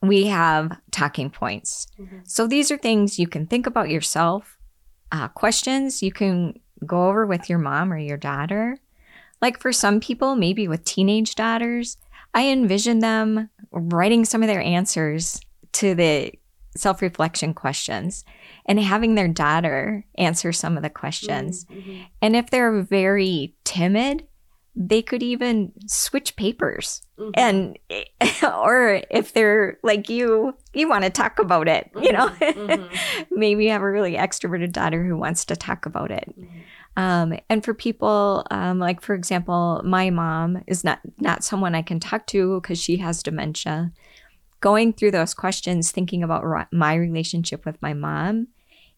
we 0.00 0.26
have 0.26 0.78
talking 0.90 1.30
points. 1.30 1.86
Mm-hmm. 1.98 2.18
So 2.24 2.46
these 2.46 2.70
are 2.70 2.78
things 2.78 3.18
you 3.18 3.26
can 3.26 3.46
think 3.46 3.66
about 3.66 3.90
yourself, 3.90 4.58
uh, 5.12 5.28
questions 5.28 6.02
you 6.02 6.12
can 6.12 6.58
go 6.84 7.08
over 7.08 7.26
with 7.26 7.48
your 7.48 7.58
mom 7.58 7.92
or 7.92 7.98
your 7.98 8.16
daughter. 8.16 8.78
Like 9.42 9.60
for 9.60 9.72
some 9.72 10.00
people, 10.00 10.36
maybe 10.36 10.68
with 10.68 10.84
teenage 10.84 11.34
daughters, 11.34 11.96
I 12.32 12.48
envision 12.48 13.00
them 13.00 13.50
writing 13.70 14.24
some 14.24 14.42
of 14.42 14.48
their 14.48 14.62
answers 14.62 15.40
to 15.72 15.94
the 15.94 16.32
self 16.76 17.02
reflection 17.02 17.54
questions 17.54 18.24
and 18.66 18.80
having 18.80 19.14
their 19.14 19.28
daughter 19.28 20.04
answer 20.16 20.52
some 20.52 20.76
of 20.76 20.82
the 20.82 20.90
questions. 20.90 21.64
Mm-hmm. 21.66 22.02
And 22.22 22.36
if 22.36 22.50
they're 22.50 22.82
very 22.82 23.54
timid, 23.64 24.26
they 24.76 25.02
could 25.02 25.22
even 25.22 25.72
switch 25.86 26.34
papers 26.36 27.02
mm-hmm. 27.18 27.30
and 27.34 27.78
or 28.42 29.00
if 29.10 29.32
they're 29.32 29.78
like 29.82 30.08
you 30.08 30.54
you 30.72 30.88
want 30.88 31.04
to 31.04 31.10
talk 31.10 31.38
about 31.38 31.68
it 31.68 31.90
you 32.00 32.12
know 32.12 32.28
mm-hmm. 32.28 32.60
mm-hmm. 32.60 33.24
maybe 33.30 33.66
you 33.66 33.70
have 33.70 33.82
a 33.82 33.90
really 33.90 34.14
extroverted 34.14 34.72
daughter 34.72 35.04
who 35.04 35.16
wants 35.16 35.44
to 35.44 35.54
talk 35.54 35.86
about 35.86 36.10
it 36.10 36.24
mm-hmm. 36.28 36.58
Um, 36.96 37.34
and 37.48 37.64
for 37.64 37.74
people 37.74 38.46
um, 38.50 38.78
like 38.78 39.00
for 39.00 39.14
example 39.14 39.80
my 39.84 40.10
mom 40.10 40.62
is 40.66 40.84
not 40.84 41.00
not 41.18 41.44
someone 41.44 41.74
i 41.74 41.82
can 41.82 42.00
talk 42.00 42.26
to 42.26 42.60
because 42.60 42.78
she 42.78 42.98
has 42.98 43.22
dementia 43.22 43.92
going 44.60 44.92
through 44.92 45.10
those 45.10 45.34
questions 45.34 45.90
thinking 45.90 46.22
about 46.22 46.44
my 46.72 46.94
relationship 46.94 47.64
with 47.64 47.80
my 47.82 47.92
mom 47.92 48.48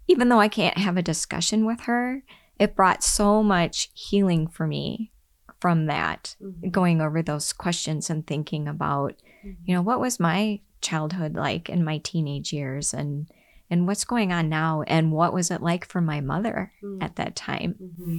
even 0.08 0.28
though 0.28 0.40
i 0.40 0.48
can't 0.48 0.78
have 0.78 0.96
a 0.96 1.02
discussion 1.02 1.64
with 1.64 1.80
her 1.80 2.22
it 2.58 2.76
brought 2.76 3.02
so 3.02 3.42
much 3.42 3.90
healing 3.94 4.46
for 4.46 4.66
me 4.66 5.12
from 5.60 5.86
that, 5.86 6.36
mm-hmm. 6.42 6.70
going 6.70 7.00
over 7.00 7.22
those 7.22 7.52
questions 7.52 8.10
and 8.10 8.26
thinking 8.26 8.68
about, 8.68 9.14
mm-hmm. 9.44 9.52
you 9.64 9.74
know, 9.74 9.82
what 9.82 10.00
was 10.00 10.20
my 10.20 10.60
childhood 10.80 11.34
like 11.34 11.68
in 11.68 11.84
my 11.84 11.98
teenage 11.98 12.52
years 12.52 12.92
and 12.92 13.28
and 13.70 13.86
what's 13.86 14.04
going 14.04 14.32
on 14.32 14.48
now 14.48 14.82
and 14.82 15.12
what 15.12 15.32
was 15.32 15.50
it 15.50 15.62
like 15.62 15.86
for 15.86 16.00
my 16.00 16.20
mother 16.20 16.72
mm-hmm. 16.82 17.02
at 17.02 17.16
that 17.16 17.36
time. 17.36 17.74
Mm-hmm. 17.82 18.18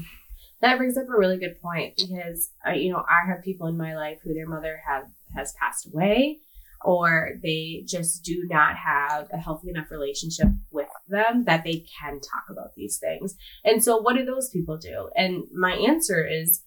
That 0.62 0.78
brings 0.78 0.98
up 0.98 1.08
a 1.08 1.18
really 1.18 1.38
good 1.38 1.62
point 1.62 1.98
because 1.98 2.50
uh, 2.68 2.72
you 2.72 2.92
know 2.92 3.04
I 3.08 3.30
have 3.30 3.44
people 3.44 3.68
in 3.68 3.78
my 3.78 3.96
life 3.96 4.20
who 4.24 4.34
their 4.34 4.48
mother 4.48 4.82
have 4.88 5.06
has 5.36 5.54
passed 5.60 5.88
away 5.88 6.40
or 6.84 7.32
they 7.42 7.84
just 7.86 8.24
do 8.24 8.46
not 8.50 8.76
have 8.78 9.28
a 9.32 9.38
healthy 9.38 9.70
enough 9.70 9.90
relationship 9.92 10.48
with 10.72 10.88
them 11.08 11.44
that 11.46 11.64
they 11.64 11.86
can 12.00 12.20
talk 12.20 12.46
about 12.50 12.76
these 12.76 12.98
things. 12.98 13.36
And 13.66 13.84
so 13.84 13.98
what 13.98 14.16
do 14.16 14.26
those 14.26 14.50
people 14.50 14.78
do? 14.78 15.10
And 15.16 15.44
my 15.54 15.74
answer 15.74 16.26
is 16.26 16.62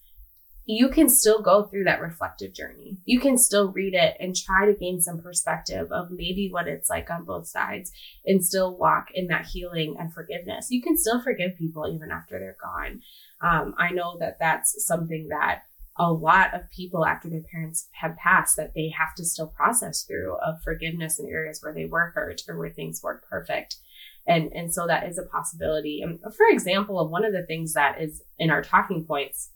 you 0.71 0.89
can 0.89 1.09
still 1.09 1.43
go 1.43 1.65
through 1.65 1.83
that 1.83 2.01
reflective 2.01 2.55
journey. 2.55 2.97
You 3.05 3.19
can 3.19 3.37
still 3.37 3.73
read 3.73 3.93
it 3.93 4.17
and 4.21 4.37
try 4.37 4.67
to 4.67 4.79
gain 4.79 5.01
some 5.01 5.21
perspective 5.21 5.91
of 5.91 6.13
maybe 6.13 6.49
what 6.49 6.69
it's 6.69 6.89
like 6.89 7.11
on 7.11 7.25
both 7.25 7.49
sides 7.49 7.91
and 8.25 8.45
still 8.45 8.77
walk 8.77 9.09
in 9.13 9.27
that 9.27 9.47
healing 9.47 9.97
and 9.99 10.15
forgiveness. 10.15 10.69
You 10.71 10.81
can 10.81 10.97
still 10.97 11.21
forgive 11.21 11.59
people 11.59 11.93
even 11.93 12.13
after 12.13 12.39
they're 12.39 12.57
gone. 12.63 13.01
Um, 13.41 13.75
I 13.79 13.91
know 13.91 14.17
that 14.21 14.39
that's 14.39 14.87
something 14.87 15.27
that 15.31 15.63
a 15.97 16.13
lot 16.13 16.55
of 16.55 16.71
people 16.71 17.05
after 17.05 17.29
their 17.29 17.43
parents 17.53 17.89
have 18.01 18.17
passed 18.17 18.57
that 18.57 18.73
they 18.75 18.93
have 18.97 19.15
to 19.17 19.25
still 19.25 19.49
process 19.49 20.05
through 20.05 20.37
of 20.37 20.63
forgiveness 20.63 21.19
in 21.19 21.27
areas 21.27 21.61
where 21.63 21.75
they 21.75 21.87
were 21.87 22.13
hurt 22.15 22.43
or 22.49 22.57
where 22.57 22.71
things 22.71 23.01
weren't 23.03 23.23
perfect. 23.29 23.77
And, 24.25 24.53
and 24.53 24.73
so 24.73 24.87
that 24.87 25.09
is 25.09 25.19
a 25.19 25.25
possibility. 25.25 26.01
And 26.01 26.21
for 26.21 26.47
example, 26.49 27.09
one 27.09 27.25
of 27.25 27.33
the 27.33 27.45
things 27.45 27.73
that 27.73 28.01
is 28.01 28.23
in 28.39 28.51
our 28.51 28.63
talking 28.63 29.05
points 29.05 29.51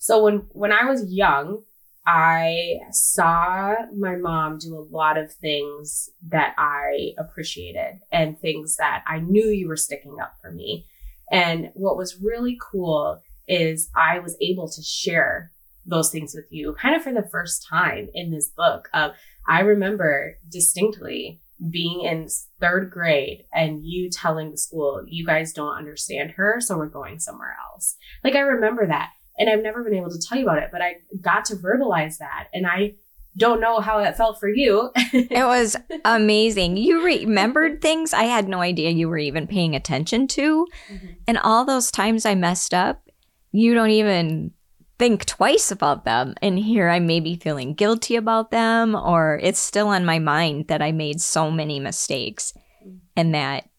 so 0.00 0.24
when 0.24 0.46
when 0.52 0.72
I 0.72 0.86
was 0.86 1.12
young, 1.12 1.62
I 2.06 2.78
saw 2.90 3.74
my 3.94 4.16
mom 4.16 4.58
do 4.58 4.74
a 4.74 4.88
lot 4.90 5.18
of 5.18 5.32
things 5.34 6.08
that 6.28 6.54
I 6.56 7.12
appreciated 7.18 8.00
and 8.10 8.38
things 8.38 8.76
that 8.76 9.04
I 9.06 9.20
knew 9.20 9.44
you 9.44 9.68
were 9.68 9.76
sticking 9.76 10.16
up 10.18 10.32
for 10.40 10.50
me. 10.50 10.86
And 11.30 11.70
what 11.74 11.98
was 11.98 12.18
really 12.20 12.58
cool 12.72 13.20
is 13.46 13.90
I 13.94 14.20
was 14.20 14.38
able 14.40 14.70
to 14.70 14.82
share 14.82 15.52
those 15.84 16.10
things 16.10 16.34
with 16.34 16.46
you 16.50 16.74
kind 16.80 16.96
of 16.96 17.02
for 17.02 17.12
the 17.12 17.28
first 17.30 17.66
time 17.68 18.08
in 18.14 18.30
this 18.30 18.48
book 18.48 18.88
of 18.94 19.12
I 19.46 19.60
remember 19.60 20.38
distinctly 20.50 21.40
being 21.70 22.02
in 22.02 22.28
third 22.58 22.90
grade 22.90 23.44
and 23.52 23.84
you 23.84 24.08
telling 24.08 24.50
the 24.50 24.56
school, 24.56 25.02
you 25.06 25.26
guys 25.26 25.52
don't 25.52 25.76
understand 25.76 26.32
her, 26.32 26.58
so 26.58 26.78
we're 26.78 26.86
going 26.86 27.18
somewhere 27.18 27.54
else. 27.70 27.96
Like 28.24 28.34
I 28.34 28.40
remember 28.40 28.86
that. 28.86 29.10
And 29.40 29.48
I've 29.48 29.62
never 29.62 29.82
been 29.82 29.94
able 29.94 30.10
to 30.10 30.20
tell 30.20 30.36
you 30.38 30.44
about 30.44 30.58
it, 30.58 30.68
but 30.70 30.82
I 30.82 30.96
got 31.20 31.46
to 31.46 31.56
verbalize 31.56 32.18
that. 32.18 32.48
And 32.52 32.66
I 32.66 32.94
don't 33.38 33.60
know 33.60 33.80
how 33.80 33.98
it 34.00 34.16
felt 34.16 34.38
for 34.38 34.50
you. 34.50 34.90
it 34.96 35.46
was 35.46 35.76
amazing. 36.04 36.76
You 36.76 37.02
remembered 37.02 37.80
things 37.80 38.12
I 38.12 38.24
had 38.24 38.48
no 38.48 38.60
idea 38.60 38.90
you 38.90 39.08
were 39.08 39.18
even 39.18 39.46
paying 39.46 39.74
attention 39.74 40.26
to. 40.28 40.66
Mm-hmm. 40.92 41.06
And 41.26 41.38
all 41.38 41.64
those 41.64 41.90
times 41.90 42.26
I 42.26 42.34
messed 42.34 42.74
up, 42.74 43.08
you 43.50 43.72
don't 43.72 43.90
even 43.90 44.52
think 44.98 45.24
twice 45.24 45.70
about 45.70 46.04
them. 46.04 46.34
And 46.42 46.58
here 46.58 46.90
I 46.90 46.98
may 46.98 47.20
be 47.20 47.36
feeling 47.36 47.72
guilty 47.72 48.16
about 48.16 48.50
them, 48.50 48.94
or 48.94 49.40
it's 49.42 49.58
still 49.58 49.88
on 49.88 50.04
my 50.04 50.18
mind 50.18 50.68
that 50.68 50.82
I 50.82 50.92
made 50.92 51.22
so 51.22 51.50
many 51.50 51.80
mistakes 51.80 52.52
mm-hmm. 52.86 52.98
and 53.16 53.34
that 53.34 53.70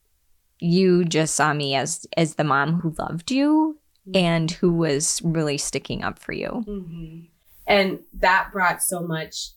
you 0.57 1.05
just 1.05 1.35
saw 1.35 1.53
me 1.53 1.75
as 1.75 2.05
as 2.17 2.35
the 2.35 2.43
mom 2.43 2.79
who 2.81 2.95
loved 2.97 3.31
you 3.31 3.80
and 4.13 4.51
who 4.51 4.73
was 4.73 5.21
really 5.23 5.57
sticking 5.57 6.03
up 6.03 6.19
for 6.19 6.33
you. 6.33 6.63
Mm-hmm. 6.67 7.19
And 7.67 7.99
that 8.13 8.49
brought 8.51 8.81
so 8.81 9.01
much 9.01 9.51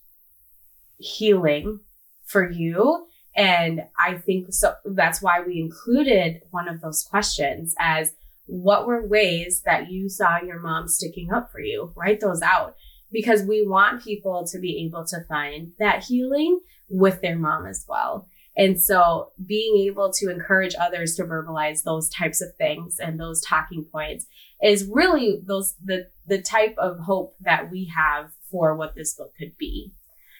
healing 0.98 1.80
for 2.24 2.50
you. 2.50 3.06
And 3.36 3.84
I 3.98 4.14
think 4.14 4.52
so 4.52 4.74
that's 4.84 5.20
why 5.20 5.42
we 5.44 5.58
included 5.58 6.42
one 6.50 6.68
of 6.68 6.80
those 6.80 7.02
questions 7.02 7.74
as 7.78 8.12
what 8.46 8.86
were 8.86 9.06
ways 9.06 9.62
that 9.64 9.90
you 9.90 10.08
saw 10.08 10.38
your 10.40 10.60
mom 10.60 10.86
sticking 10.86 11.32
up 11.32 11.50
for 11.50 11.60
you? 11.60 11.92
Write 11.96 12.20
those 12.20 12.42
out 12.42 12.76
because 13.10 13.42
we 13.42 13.66
want 13.66 14.04
people 14.04 14.46
to 14.46 14.58
be 14.58 14.84
able 14.84 15.04
to 15.06 15.24
find 15.28 15.72
that 15.78 16.04
healing 16.04 16.60
with 16.88 17.20
their 17.22 17.38
mom 17.38 17.66
as 17.66 17.84
well. 17.88 18.28
And 18.56 18.80
so 18.80 19.32
being 19.44 19.76
able 19.88 20.12
to 20.12 20.30
encourage 20.30 20.74
others 20.80 21.16
to 21.16 21.24
verbalize 21.24 21.82
those 21.82 22.08
types 22.08 22.40
of 22.40 22.54
things 22.56 22.98
and 23.00 23.18
those 23.18 23.40
talking 23.40 23.84
points 23.84 24.26
is 24.62 24.88
really 24.90 25.40
those 25.44 25.74
the 25.84 26.08
the 26.26 26.40
type 26.40 26.74
of 26.78 27.00
hope 27.00 27.34
that 27.40 27.70
we 27.70 27.90
have 27.94 28.30
for 28.50 28.76
what 28.76 28.94
this 28.94 29.14
book 29.14 29.32
could 29.36 29.56
be. 29.58 29.92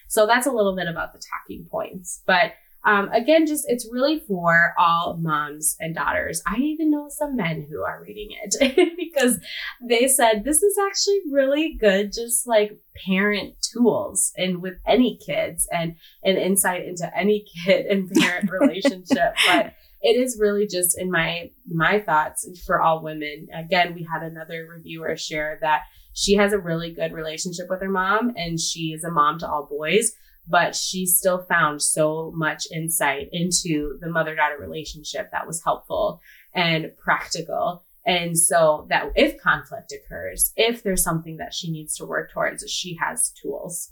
So 0.07 0.25
that's 0.25 0.47
a 0.47 0.51
little 0.51 0.75
bit 0.75 0.87
about 0.87 1.13
the 1.13 1.19
talking 1.19 1.65
points. 1.69 2.21
But 2.25 2.53
um, 2.85 3.09
again, 3.11 3.47
just 3.47 3.65
it's 3.67 3.89
really 3.91 4.19
for 4.27 4.75
all 4.77 5.17
moms 5.19 5.75
and 5.79 5.95
daughters. 5.95 6.41
I 6.45 6.57
even 6.57 6.91
know 6.91 7.07
some 7.09 7.35
men 7.35 7.65
who 7.67 7.81
are 7.81 8.03
reading 8.03 8.29
it 8.43 8.95
because 8.97 9.39
they 9.81 10.07
said 10.07 10.43
this 10.43 10.61
is 10.61 10.77
actually 10.77 11.21
really 11.31 11.75
good, 11.79 12.13
just 12.13 12.45
like 12.45 12.77
parent 13.07 13.55
tools 13.73 14.31
and 14.37 14.61
with 14.61 14.75
any 14.85 15.17
kids 15.25 15.67
and 15.71 15.95
an 16.23 16.37
insight 16.37 16.85
into 16.85 17.09
any 17.17 17.45
kid 17.65 17.87
and 17.87 18.11
parent 18.11 18.51
relationship. 18.59 19.33
But 19.47 19.73
it 20.01 20.21
is 20.21 20.37
really 20.39 20.67
just 20.67 20.95
in 20.99 21.09
my 21.09 21.49
my 21.67 21.99
thoughts 21.99 22.47
for 22.67 22.79
all 22.79 23.01
women. 23.01 23.47
Again, 23.51 23.95
we 23.95 24.07
had 24.11 24.21
another 24.21 24.67
reviewer 24.69 25.17
share 25.17 25.57
that 25.61 25.81
she 26.13 26.35
has 26.35 26.53
a 26.53 26.59
really 26.59 26.93
good 26.93 27.13
relationship 27.13 27.65
with 27.67 27.81
her 27.81 27.89
mom 27.89 28.33
and 28.37 28.59
she 28.59 28.93
is 28.93 29.03
a 29.03 29.11
mom 29.11 29.39
to 29.39 29.49
all 29.49 29.67
boys 29.69 30.13
but 30.47 30.75
she 30.75 31.05
still 31.05 31.45
found 31.49 31.81
so 31.81 32.31
much 32.35 32.67
insight 32.71 33.29
into 33.31 33.97
the 34.01 34.09
mother 34.09 34.35
daughter 34.35 34.57
relationship 34.59 35.29
that 35.31 35.47
was 35.47 35.63
helpful 35.63 36.21
and 36.53 36.91
practical. 37.03 37.83
And 38.05 38.37
so 38.37 38.85
that 38.89 39.11
if 39.15 39.39
conflict 39.41 39.91
occurs, 39.91 40.53
if 40.55 40.83
there's 40.83 41.03
something 41.03 41.37
that 41.37 41.53
she 41.53 41.71
needs 41.71 41.95
to 41.97 42.05
work 42.05 42.31
towards, 42.31 42.69
she 42.69 42.97
has 43.01 43.31
tools. 43.41 43.91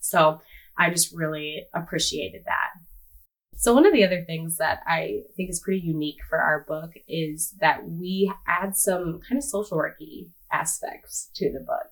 So 0.00 0.40
I 0.78 0.90
just 0.90 1.14
really 1.14 1.66
appreciated 1.74 2.42
that. 2.46 2.70
So, 3.60 3.74
one 3.74 3.84
of 3.84 3.92
the 3.92 4.04
other 4.04 4.22
things 4.24 4.56
that 4.58 4.82
I 4.86 5.22
think 5.36 5.50
is 5.50 5.58
pretty 5.58 5.80
unique 5.80 6.20
for 6.28 6.38
our 6.38 6.64
book 6.68 6.92
is 7.08 7.56
that 7.60 7.88
we 7.90 8.32
add 8.46 8.76
some 8.76 9.18
kind 9.28 9.36
of 9.36 9.42
social 9.42 9.76
worky 9.76 10.30
aspects 10.52 11.28
to 11.34 11.52
the 11.52 11.58
book. 11.58 11.90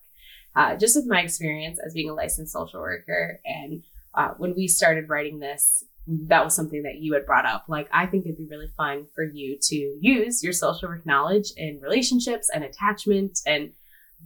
Uh, 0.56 0.74
just 0.74 0.96
with 0.96 1.06
my 1.06 1.20
experience 1.20 1.78
as 1.84 1.92
being 1.92 2.08
a 2.08 2.14
licensed 2.14 2.52
social 2.52 2.80
worker, 2.80 3.40
and 3.44 3.82
uh, 4.14 4.30
when 4.38 4.54
we 4.56 4.66
started 4.66 5.08
writing 5.08 5.38
this, 5.38 5.84
that 6.06 6.42
was 6.42 6.54
something 6.54 6.82
that 6.84 6.96
you 6.96 7.12
had 7.12 7.26
brought 7.26 7.44
up. 7.44 7.64
Like, 7.68 7.88
I 7.92 8.06
think 8.06 8.24
it'd 8.24 8.38
be 8.38 8.48
really 8.48 8.70
fun 8.76 9.06
for 9.14 9.22
you 9.22 9.58
to 9.60 9.98
use 10.00 10.42
your 10.42 10.52
social 10.52 10.88
work 10.88 11.04
knowledge 11.04 11.52
in 11.56 11.80
relationships 11.82 12.48
and 12.54 12.64
attachment 12.64 13.40
and 13.46 13.72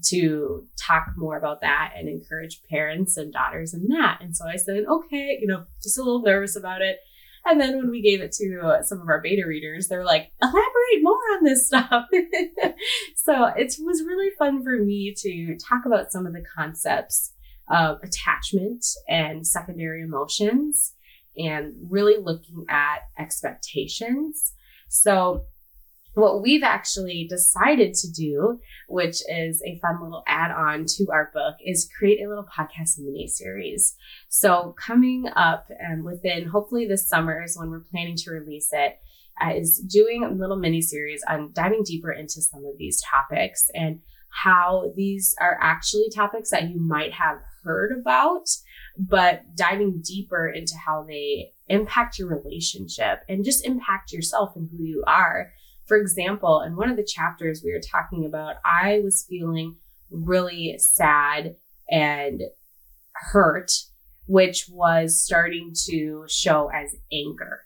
to 0.05 0.67
talk 0.79 1.15
more 1.17 1.37
about 1.37 1.63
that 1.63 1.95
and 1.97 2.09
encourage 2.09 2.63
parents 2.71 3.17
and 3.17 3.33
daughters 3.33 3.75
in 3.75 3.89
that. 3.89 4.19
And 4.21 4.37
so 4.37 4.47
I 4.47 4.57
said, 4.57 4.85
okay, 4.89 5.39
you 5.41 5.47
know, 5.47 5.65
just 5.83 5.99
a 5.99 6.03
little 6.03 6.23
nervous 6.23 6.55
about 6.55 6.81
it. 6.81 7.01
And 7.47 7.61
then 7.61 7.77
when 7.77 7.91
we 7.91 8.03
gave 8.03 8.21
it 8.21 8.33
to 8.33 8.81
some 8.83 9.01
of 9.01 9.09
our 9.09 9.21
beta 9.21 9.47
readers, 9.47 9.89
they 9.89 9.97
were 9.97 10.05
like, 10.05 10.31
elaborate 10.43 11.03
more 11.03 11.15
on 11.15 11.45
this 11.45 11.67
stuff. 11.67 12.05
so 13.17 13.45
it 13.57 13.75
was 13.81 14.03
really 14.07 14.31
fun 14.39 14.63
for 14.63 14.77
me 14.77 15.15
to 15.19 15.57
talk 15.57 15.87
about 15.87 16.13
some 16.13 16.27
of 16.27 16.33
the 16.33 16.45
concepts 16.55 17.33
of 17.71 17.99
attachment 18.03 18.85
and 19.09 19.47
secondary 19.47 20.03
emotions 20.03 20.95
and 21.37 21.73
really 21.89 22.17
looking 22.21 22.65
at 22.69 23.01
expectations. 23.19 24.53
So 24.89 25.45
what 26.21 26.43
we've 26.43 26.63
actually 26.63 27.27
decided 27.29 27.95
to 27.95 28.11
do, 28.11 28.61
which 28.89 29.23
is 29.29 29.63
a 29.67 29.79
fun 29.81 30.03
little 30.03 30.23
add 30.27 30.51
on 30.51 30.85
to 30.87 31.07
our 31.13 31.31
book, 31.33 31.57
is 31.65 31.91
create 31.99 32.21
a 32.23 32.29
little 32.29 32.47
podcast 32.47 32.99
mini 32.99 33.27
series. 33.27 33.97
So, 34.29 34.75
coming 34.79 35.27
up 35.35 35.69
and 35.79 36.05
within 36.05 36.49
hopefully 36.49 36.87
this 36.87 37.09
summer 37.09 37.43
is 37.43 37.57
when 37.59 37.71
we're 37.71 37.85
planning 37.91 38.17
to 38.17 38.31
release 38.31 38.69
it, 38.73 38.99
uh, 39.41 39.55
is 39.55 39.79
doing 39.79 40.23
a 40.23 40.33
little 40.33 40.57
mini 40.57 40.83
series 40.83 41.23
on 41.29 41.51
diving 41.53 41.83
deeper 41.83 42.13
into 42.13 42.43
some 42.43 42.65
of 42.65 42.77
these 42.79 43.03
topics 43.03 43.71
and 43.75 44.01
how 44.31 44.93
these 44.97 45.35
are 45.41 45.59
actually 45.61 46.09
topics 46.15 46.51
that 46.51 46.71
you 46.71 46.81
might 46.81 47.13
have 47.13 47.39
heard 47.65 47.91
about, 47.99 48.49
but 48.99 49.43
diving 49.57 50.03
deeper 50.05 50.49
into 50.49 50.75
how 50.85 51.05
they 51.09 51.51
impact 51.69 52.19
your 52.19 52.29
relationship 52.29 53.21
and 53.29 53.45
just 53.45 53.65
impact 53.67 54.13
yourself 54.13 54.55
and 54.57 54.69
who 54.71 54.85
you 54.85 55.03
are. 55.07 55.53
For 55.91 55.97
example, 55.97 56.63
in 56.63 56.77
one 56.77 56.89
of 56.89 56.97
the 56.97 57.03
chapters 57.03 57.63
we 57.65 57.73
were 57.73 57.81
talking 57.81 58.25
about, 58.25 58.59
I 58.65 59.01
was 59.03 59.27
feeling 59.29 59.75
really 60.09 60.77
sad 60.79 61.57
and 61.91 62.43
hurt, 63.11 63.73
which 64.29 64.69
was 64.71 65.21
starting 65.21 65.75
to 65.89 66.27
show 66.29 66.71
as 66.73 66.95
anger. 67.13 67.63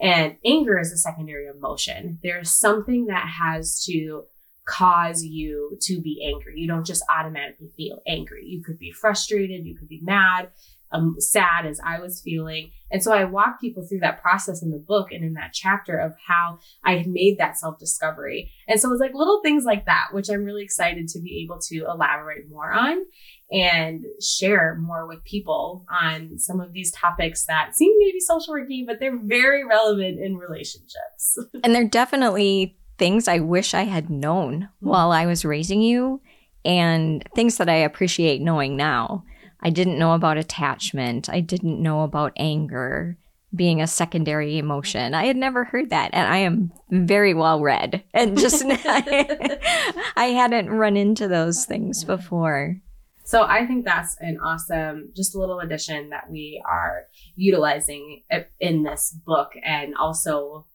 And 0.00 0.38
anger 0.44 0.80
is 0.80 0.90
a 0.90 0.96
secondary 0.96 1.46
emotion. 1.46 2.18
There's 2.20 2.50
something 2.50 3.06
that 3.06 3.28
has 3.28 3.84
to 3.84 4.24
cause 4.64 5.22
you 5.22 5.78
to 5.82 6.00
be 6.00 6.28
angry. 6.34 6.54
You 6.58 6.66
don't 6.66 6.84
just 6.84 7.04
automatically 7.08 7.68
feel 7.76 8.02
angry. 8.08 8.44
You 8.44 8.60
could 8.60 8.80
be 8.80 8.90
frustrated, 8.90 9.64
you 9.64 9.76
could 9.76 9.88
be 9.88 10.00
mad, 10.02 10.50
um, 10.92 11.16
sad 11.18 11.66
as 11.66 11.80
I 11.84 11.98
was 12.00 12.20
feeling. 12.20 12.70
And 12.90 13.02
so 13.02 13.12
I 13.12 13.24
walk 13.24 13.60
people 13.60 13.86
through 13.86 14.00
that 14.00 14.22
process 14.22 14.62
in 14.62 14.70
the 14.70 14.78
book 14.78 15.12
and 15.12 15.22
in 15.22 15.34
that 15.34 15.52
chapter 15.52 15.98
of 15.98 16.14
how 16.26 16.58
I 16.84 17.04
made 17.06 17.36
that 17.38 17.58
self 17.58 17.78
discovery. 17.78 18.50
And 18.66 18.80
so 18.80 18.90
it's 18.90 19.00
like 19.00 19.14
little 19.14 19.40
things 19.42 19.64
like 19.64 19.86
that, 19.86 20.08
which 20.12 20.28
I'm 20.30 20.44
really 20.44 20.62
excited 20.62 21.08
to 21.08 21.20
be 21.20 21.42
able 21.44 21.60
to 21.68 21.84
elaborate 21.84 22.48
more 22.50 22.72
on 22.72 23.04
and 23.50 24.04
share 24.20 24.76
more 24.76 25.06
with 25.06 25.24
people 25.24 25.84
on 25.90 26.38
some 26.38 26.60
of 26.60 26.72
these 26.72 26.92
topics 26.92 27.44
that 27.44 27.74
seem 27.74 27.92
maybe 27.98 28.20
social 28.20 28.54
worky, 28.54 28.86
but 28.86 29.00
they're 29.00 29.18
very 29.18 29.64
relevant 29.64 30.18
in 30.18 30.36
relationships. 30.36 31.38
and 31.64 31.74
they're 31.74 31.88
definitely 31.88 32.76
things 32.98 33.28
I 33.28 33.38
wish 33.38 33.74
I 33.74 33.84
had 33.84 34.10
known 34.10 34.68
while 34.80 35.12
I 35.12 35.26
was 35.26 35.44
raising 35.44 35.80
you 35.80 36.20
and 36.64 37.22
things 37.34 37.56
that 37.58 37.68
I 37.68 37.74
appreciate 37.74 38.42
knowing 38.42 38.76
now. 38.76 39.24
I 39.60 39.70
didn't 39.70 39.98
know 39.98 40.14
about 40.14 40.38
attachment. 40.38 41.28
I 41.28 41.40
didn't 41.40 41.82
know 41.82 42.02
about 42.02 42.32
anger 42.36 43.18
being 43.54 43.80
a 43.80 43.86
secondary 43.86 44.58
emotion. 44.58 45.14
I 45.14 45.24
had 45.24 45.36
never 45.36 45.64
heard 45.64 45.90
that. 45.90 46.10
And 46.12 46.28
I 46.28 46.38
am 46.38 46.70
very 46.90 47.34
well 47.34 47.60
read 47.60 48.04
and 48.12 48.38
just, 48.38 48.62
I 48.68 50.32
hadn't 50.34 50.70
run 50.70 50.96
into 50.96 51.28
those 51.28 51.64
things 51.64 52.04
before. 52.04 52.76
So 53.24 53.42
I 53.42 53.66
think 53.66 53.84
that's 53.84 54.16
an 54.20 54.38
awesome, 54.42 55.12
just 55.14 55.34
a 55.34 55.38
little 55.38 55.60
addition 55.60 56.10
that 56.10 56.30
we 56.30 56.62
are 56.66 57.06
utilizing 57.36 58.22
in 58.60 58.84
this 58.84 59.14
book 59.26 59.52
and 59.62 59.94
also 59.96 60.66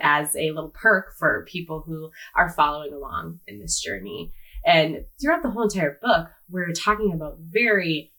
as 0.00 0.34
a 0.36 0.50
little 0.52 0.70
perk 0.70 1.14
for 1.18 1.46
people 1.46 1.82
who 1.86 2.10
are 2.34 2.48
following 2.48 2.92
along 2.92 3.40
in 3.46 3.58
this 3.58 3.80
journey. 3.80 4.32
And 4.64 5.04
throughout 5.20 5.42
the 5.42 5.50
whole 5.50 5.64
entire 5.64 5.98
book, 6.00 6.28
we're 6.48 6.72
talking 6.72 7.12
about 7.12 7.38
very 7.40 8.11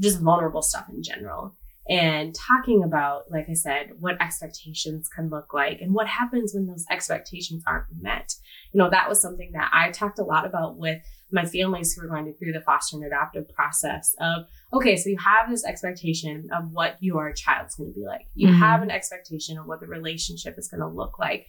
just 0.00 0.20
vulnerable 0.20 0.62
stuff 0.62 0.88
in 0.88 1.02
general 1.02 1.56
and 1.88 2.34
talking 2.34 2.82
about, 2.84 3.30
like 3.30 3.46
I 3.48 3.54
said, 3.54 3.92
what 3.98 4.20
expectations 4.20 5.08
can 5.08 5.30
look 5.30 5.54
like 5.54 5.80
and 5.80 5.94
what 5.94 6.06
happens 6.06 6.52
when 6.52 6.66
those 6.66 6.84
expectations 6.90 7.62
aren't 7.66 7.86
met. 8.00 8.34
You 8.72 8.78
know, 8.78 8.90
that 8.90 9.08
was 9.08 9.22
something 9.22 9.52
that 9.52 9.70
I 9.72 9.90
talked 9.90 10.18
a 10.18 10.24
lot 10.24 10.44
about 10.44 10.76
with 10.76 10.98
my 11.32 11.46
families 11.46 11.94
who 11.94 12.02
were 12.02 12.08
going 12.08 12.32
through 12.34 12.52
the 12.52 12.60
foster 12.60 12.96
and 12.96 13.06
adoptive 13.06 13.48
process 13.48 14.14
of, 14.20 14.44
okay, 14.74 14.96
so 14.96 15.08
you 15.08 15.16
have 15.16 15.48
this 15.48 15.64
expectation 15.64 16.48
of 16.54 16.70
what 16.72 16.96
your 17.00 17.32
child's 17.32 17.74
going 17.74 17.90
to 17.90 17.98
be 17.98 18.04
like. 18.04 18.26
You 18.34 18.48
mm-hmm. 18.48 18.60
have 18.60 18.82
an 18.82 18.90
expectation 18.90 19.56
of 19.56 19.66
what 19.66 19.80
the 19.80 19.86
relationship 19.86 20.58
is 20.58 20.68
going 20.68 20.80
to 20.80 20.88
look 20.88 21.18
like. 21.18 21.46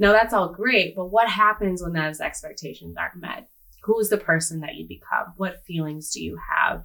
Now 0.00 0.12
that's 0.12 0.34
all 0.34 0.52
great, 0.52 0.96
but 0.96 1.06
what 1.06 1.28
happens 1.28 1.82
when 1.82 1.92
those 1.92 2.20
expectations 2.20 2.96
aren't 2.98 3.20
met? 3.20 3.48
Who's 3.82 4.08
the 4.08 4.18
person 4.18 4.60
that 4.60 4.74
you 4.74 4.86
become? 4.88 5.34
What 5.36 5.64
feelings 5.64 6.10
do 6.10 6.22
you 6.22 6.36
have? 6.52 6.84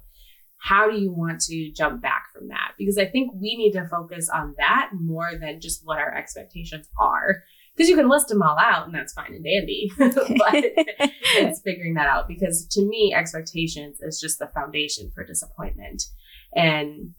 How 0.64 0.90
do 0.90 0.96
you 0.98 1.12
want 1.12 1.42
to 1.42 1.70
jump 1.72 2.00
back 2.00 2.32
from 2.32 2.48
that? 2.48 2.72
Because 2.78 2.96
I 2.96 3.04
think 3.04 3.32
we 3.34 3.54
need 3.54 3.72
to 3.72 3.86
focus 3.86 4.30
on 4.30 4.54
that 4.56 4.92
more 4.98 5.32
than 5.38 5.60
just 5.60 5.82
what 5.84 5.98
our 5.98 6.14
expectations 6.16 6.88
are. 6.98 7.42
Because 7.76 7.90
you 7.90 7.96
can 7.96 8.08
list 8.08 8.28
them 8.28 8.40
all 8.40 8.56
out 8.58 8.86
and 8.86 8.94
that's 8.94 9.12
fine 9.12 9.34
and 9.34 9.44
dandy. 9.44 9.90
but 9.98 10.54
it's 11.36 11.60
figuring 11.60 11.94
that 11.94 12.06
out 12.06 12.28
because 12.28 12.66
to 12.68 12.86
me, 12.86 13.12
expectations 13.14 13.98
is 14.00 14.18
just 14.18 14.38
the 14.38 14.46
foundation 14.54 15.10
for 15.14 15.22
disappointment. 15.22 16.02
And 16.56 17.12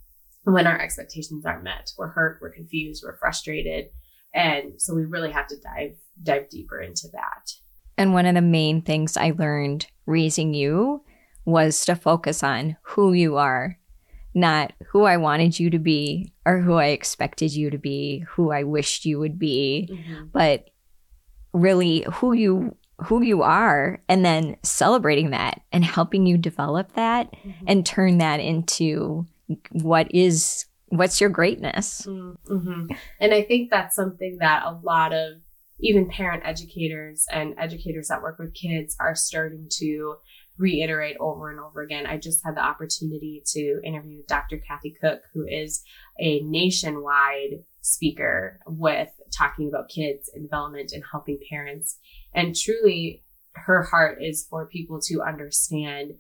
when 0.44 0.66
our 0.66 0.82
expectations 0.82 1.46
aren't 1.46 1.66
met, 1.66 1.92
we're 2.00 2.08
hurt, 2.08 2.40
we're 2.42 2.52
confused, 2.52 3.04
we're 3.06 3.18
frustrated. 3.18 3.90
And 4.34 4.82
so 4.82 4.96
we 4.96 5.06
really 5.06 5.32
have 5.32 5.48
to 5.48 5.56
dive 5.60 5.98
dive 6.24 6.50
deeper 6.50 6.82
into 6.82 7.10
that. 7.14 7.52
And 7.96 8.12
one 8.12 8.26
of 8.26 8.34
the 8.34 8.42
main 8.42 8.82
things 8.82 9.18
I 9.18 9.34
learned 9.38 9.86
raising 10.08 10.56
you 10.56 11.04
was 11.46 11.86
to 11.86 11.96
focus 11.96 12.44
on 12.44 12.76
who 12.82 13.14
you 13.14 13.38
are, 13.38 13.78
not 14.34 14.74
who 14.88 15.04
I 15.04 15.18
wanted 15.18 15.60
you 15.60 15.70
to 15.70 15.80
be 15.80 16.34
or 16.46 16.60
who 16.60 16.74
I 16.74 16.88
expected 16.88 17.54
you 17.54 17.70
to 17.70 17.78
be, 17.78 18.26
who 18.30 18.52
I 18.52 18.64
wished 18.64 19.06
you 19.06 19.20
would 19.20 19.40
be, 19.40 19.90
mm-hmm. 19.92 20.26
but 20.34 20.70
really 21.54 22.06
who 22.14 22.34
you 22.34 22.76
who 23.04 23.22
you 23.22 23.42
are 23.42 24.02
and 24.08 24.24
then 24.24 24.56
celebrating 24.64 25.32
that 25.32 25.62
and 25.72 25.84
helping 25.84 26.26
you 26.26 26.38
develop 26.38 26.94
that 26.94 27.32
mm-hmm. 27.32 27.66
and 27.68 27.86
turn 27.86 28.20
that 28.20 28.40
into 28.40 29.26
what 29.72 30.08
is 30.14 30.66
what's 30.90 31.20
your 31.20 31.30
greatness. 31.30 32.04
Mm-hmm. 32.08 32.88
And 33.20 33.34
I 33.34 33.42
think 33.44 33.70
that's 33.70 33.96
something 33.96 34.38
that 34.40 34.64
a 34.66 34.80
lot 34.84 35.14
of 35.14 35.34
even 35.80 36.08
parent 36.08 36.44
educators 36.46 37.26
and 37.32 37.54
educators 37.58 38.08
that 38.08 38.22
work 38.22 38.40
with 38.40 38.54
kids 38.54 38.96
are 39.00 39.16
starting 39.16 39.68
to 39.70 40.16
reiterate 40.58 41.18
over 41.20 41.50
and 41.50 41.60
over 41.60 41.82
again. 41.82 42.06
I 42.06 42.18
just 42.18 42.44
had 42.46 42.56
the 42.56 42.64
opportunity 42.64 43.44
to 43.48 43.80
interview 43.84 44.24
Dr. 44.28 44.58
Kathy 44.58 44.96
Cook, 45.02 45.22
who 45.34 45.46
is 45.48 45.84
a 46.20 46.42
nationwide 46.42 47.64
speaker 47.82 48.60
with 48.66 49.10
talking 49.36 49.68
about 49.68 49.90
kids 49.90 50.30
and 50.34 50.44
development 50.44 50.92
and 50.94 51.04
helping 51.12 51.40
parents. 51.50 52.00
And 52.34 52.56
truly, 52.56 53.24
her 53.54 53.84
heart 53.84 54.20
is 54.22 54.48
for 54.50 54.68
people 54.68 55.00
to 55.02 55.22
understand 55.22 56.14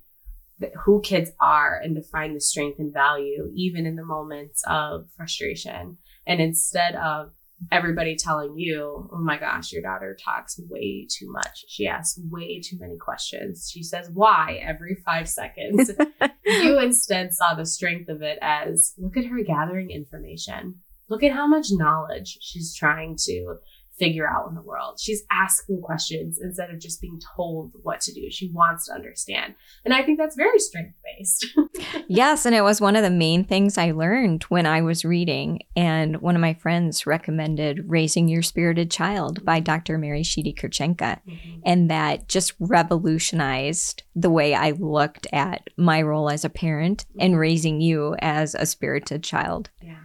who 0.85 1.01
kids 1.01 1.31
are 1.41 1.79
and 1.83 1.95
to 1.95 2.01
find 2.01 2.35
the 2.35 2.41
strength 2.41 2.79
and 2.79 2.93
value, 2.93 3.51
even 3.53 3.85
in 3.85 3.95
the 3.95 4.05
moments 4.05 4.63
of 4.67 5.07
frustration. 5.17 5.97
And 6.25 6.39
instead 6.41 6.95
of 6.95 7.31
everybody 7.71 8.15
telling 8.15 8.57
you, 8.57 9.09
oh 9.11 9.19
my 9.19 9.37
gosh, 9.37 9.71
your 9.71 9.81
daughter 9.81 10.17
talks 10.23 10.59
way 10.69 11.07
too 11.09 11.31
much. 11.31 11.65
She 11.67 11.87
asks 11.87 12.19
way 12.29 12.61
too 12.61 12.77
many 12.79 12.97
questions. 12.97 13.69
She 13.71 13.83
says 13.83 14.09
why 14.13 14.59
every 14.61 14.97
five 15.05 15.27
seconds. 15.27 15.91
you 16.45 16.79
instead 16.79 17.33
saw 17.33 17.53
the 17.55 17.65
strength 17.65 18.09
of 18.09 18.21
it 18.21 18.37
as 18.41 18.93
look 18.97 19.17
at 19.17 19.25
her 19.25 19.41
gathering 19.43 19.91
information. 19.91 20.75
Look 21.09 21.23
at 21.23 21.33
how 21.33 21.47
much 21.47 21.67
knowledge 21.71 22.37
she's 22.41 22.75
trying 22.75 23.15
to 23.25 23.57
figure 23.97 24.27
out 24.27 24.47
in 24.49 24.55
the 24.55 24.61
world. 24.61 24.99
She's 24.99 25.23
asking 25.31 25.81
questions 25.81 26.39
instead 26.41 26.69
of 26.69 26.79
just 26.79 27.01
being 27.01 27.19
told 27.35 27.73
what 27.81 28.01
to 28.01 28.13
do. 28.13 28.29
She 28.29 28.51
wants 28.51 28.87
to 28.87 28.93
understand. 28.93 29.55
And 29.85 29.93
I 29.93 30.03
think 30.03 30.17
that's 30.17 30.35
very 30.35 30.59
strength 30.59 30.95
based. 31.17 31.45
yes. 32.07 32.45
And 32.45 32.53
it 32.53 32.61
was 32.61 32.81
one 32.81 32.95
of 32.95 33.03
the 33.03 33.09
main 33.09 33.45
things 33.45 33.77
I 33.77 33.91
learned 33.91 34.43
when 34.43 34.65
I 34.65 34.81
was 34.81 35.05
reading. 35.05 35.61
And 35.75 36.21
one 36.21 36.35
of 36.35 36.41
my 36.41 36.53
friends 36.53 37.07
recommended 37.07 37.89
Raising 37.89 38.27
Your 38.27 38.41
Spirited 38.41 38.91
Child 38.91 39.45
by 39.45 39.59
Dr. 39.59 39.97
Mary 39.97 40.23
Sheedy 40.23 40.53
Kurcinka. 40.53 41.19
Mm-hmm. 41.27 41.59
And 41.65 41.89
that 41.89 42.27
just 42.27 42.53
revolutionized 42.59 44.03
the 44.15 44.29
way 44.29 44.53
I 44.53 44.71
looked 44.71 45.27
at 45.31 45.69
my 45.77 46.01
role 46.01 46.29
as 46.29 46.43
a 46.43 46.49
parent 46.49 47.05
and 47.19 47.39
raising 47.39 47.81
you 47.81 48.15
as 48.19 48.55
a 48.55 48.65
spirited 48.65 49.23
child. 49.23 49.69
Yeah. 49.81 49.95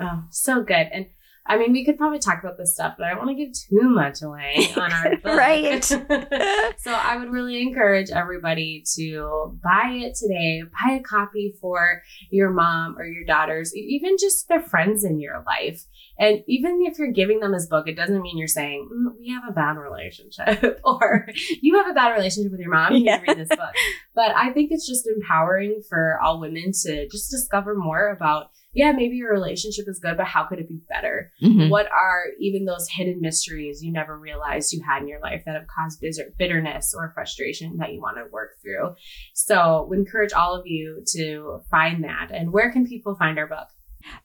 Oh, 0.00 0.24
so 0.30 0.62
good. 0.62 0.88
And 0.92 1.06
I 1.46 1.58
mean, 1.58 1.72
we 1.72 1.84
could 1.84 1.98
probably 1.98 2.20
talk 2.20 2.42
about 2.42 2.56
this 2.56 2.72
stuff, 2.72 2.94
but 2.96 3.06
I 3.06 3.10
don't 3.10 3.26
want 3.26 3.36
to 3.36 3.44
give 3.44 3.52
too 3.52 3.90
much 3.90 4.22
away 4.22 4.66
on 4.76 4.92
our 4.92 5.16
book. 5.16 5.36
right. 5.36 5.84
so 5.84 6.00
I 6.92 7.16
would 7.18 7.30
really 7.30 7.60
encourage 7.60 8.10
everybody 8.10 8.82
to 8.94 9.58
buy 9.62 9.90
it 9.90 10.14
today. 10.14 10.62
Buy 10.62 10.94
a 10.94 11.02
copy 11.02 11.54
for 11.60 12.02
your 12.30 12.50
mom 12.50 12.96
or 12.98 13.04
your 13.04 13.24
daughters, 13.24 13.76
even 13.76 14.16
just 14.18 14.48
their 14.48 14.62
friends 14.62 15.04
in 15.04 15.20
your 15.20 15.44
life. 15.46 15.84
And 16.18 16.42
even 16.46 16.80
if 16.86 16.98
you're 16.98 17.12
giving 17.12 17.40
them 17.40 17.52
this 17.52 17.66
book, 17.66 17.88
it 17.88 17.96
doesn't 17.96 18.22
mean 18.22 18.38
you're 18.38 18.48
saying, 18.48 18.88
mm, 18.90 19.18
we 19.18 19.28
have 19.30 19.42
a 19.46 19.52
bad 19.52 19.76
relationship 19.76 20.80
or 20.84 21.28
you 21.60 21.76
have 21.76 21.88
a 21.88 21.94
bad 21.94 22.12
relationship 22.12 22.52
with 22.52 22.60
your 22.60 22.70
mom. 22.70 22.94
You 22.94 23.04
yeah. 23.04 23.20
read 23.20 23.36
this 23.36 23.48
book. 23.48 23.74
But 24.14 24.34
I 24.34 24.50
think 24.52 24.70
it's 24.70 24.86
just 24.86 25.06
empowering 25.06 25.82
for 25.88 26.18
all 26.22 26.40
women 26.40 26.72
to 26.84 27.08
just 27.08 27.30
discover 27.30 27.74
more 27.74 28.08
about 28.08 28.50
yeah, 28.74 28.90
maybe 28.92 29.16
your 29.16 29.32
relationship 29.32 29.86
is 29.88 30.00
good, 30.00 30.16
but 30.16 30.26
how 30.26 30.44
could 30.44 30.58
it 30.58 30.68
be 30.68 30.80
better? 30.88 31.30
Mm-hmm. 31.42 31.68
What 31.68 31.86
are 31.86 32.24
even 32.40 32.64
those 32.64 32.88
hidden 32.88 33.20
mysteries 33.20 33.82
you 33.82 33.92
never 33.92 34.18
realized 34.18 34.72
you 34.72 34.82
had 34.86 35.02
in 35.02 35.08
your 35.08 35.20
life 35.20 35.42
that 35.46 35.54
have 35.54 35.66
caused 35.68 36.04
bitterness 36.38 36.92
or 36.96 37.12
frustration 37.14 37.76
that 37.78 37.92
you 37.92 38.00
want 38.00 38.16
to 38.16 38.24
work 38.32 38.56
through? 38.60 38.94
So, 39.32 39.86
we 39.88 39.96
encourage 39.96 40.32
all 40.32 40.58
of 40.58 40.66
you 40.66 41.02
to 41.12 41.60
find 41.70 42.02
that. 42.04 42.30
And 42.32 42.52
where 42.52 42.72
can 42.72 42.86
people 42.86 43.14
find 43.14 43.38
our 43.38 43.46
book? 43.46 43.68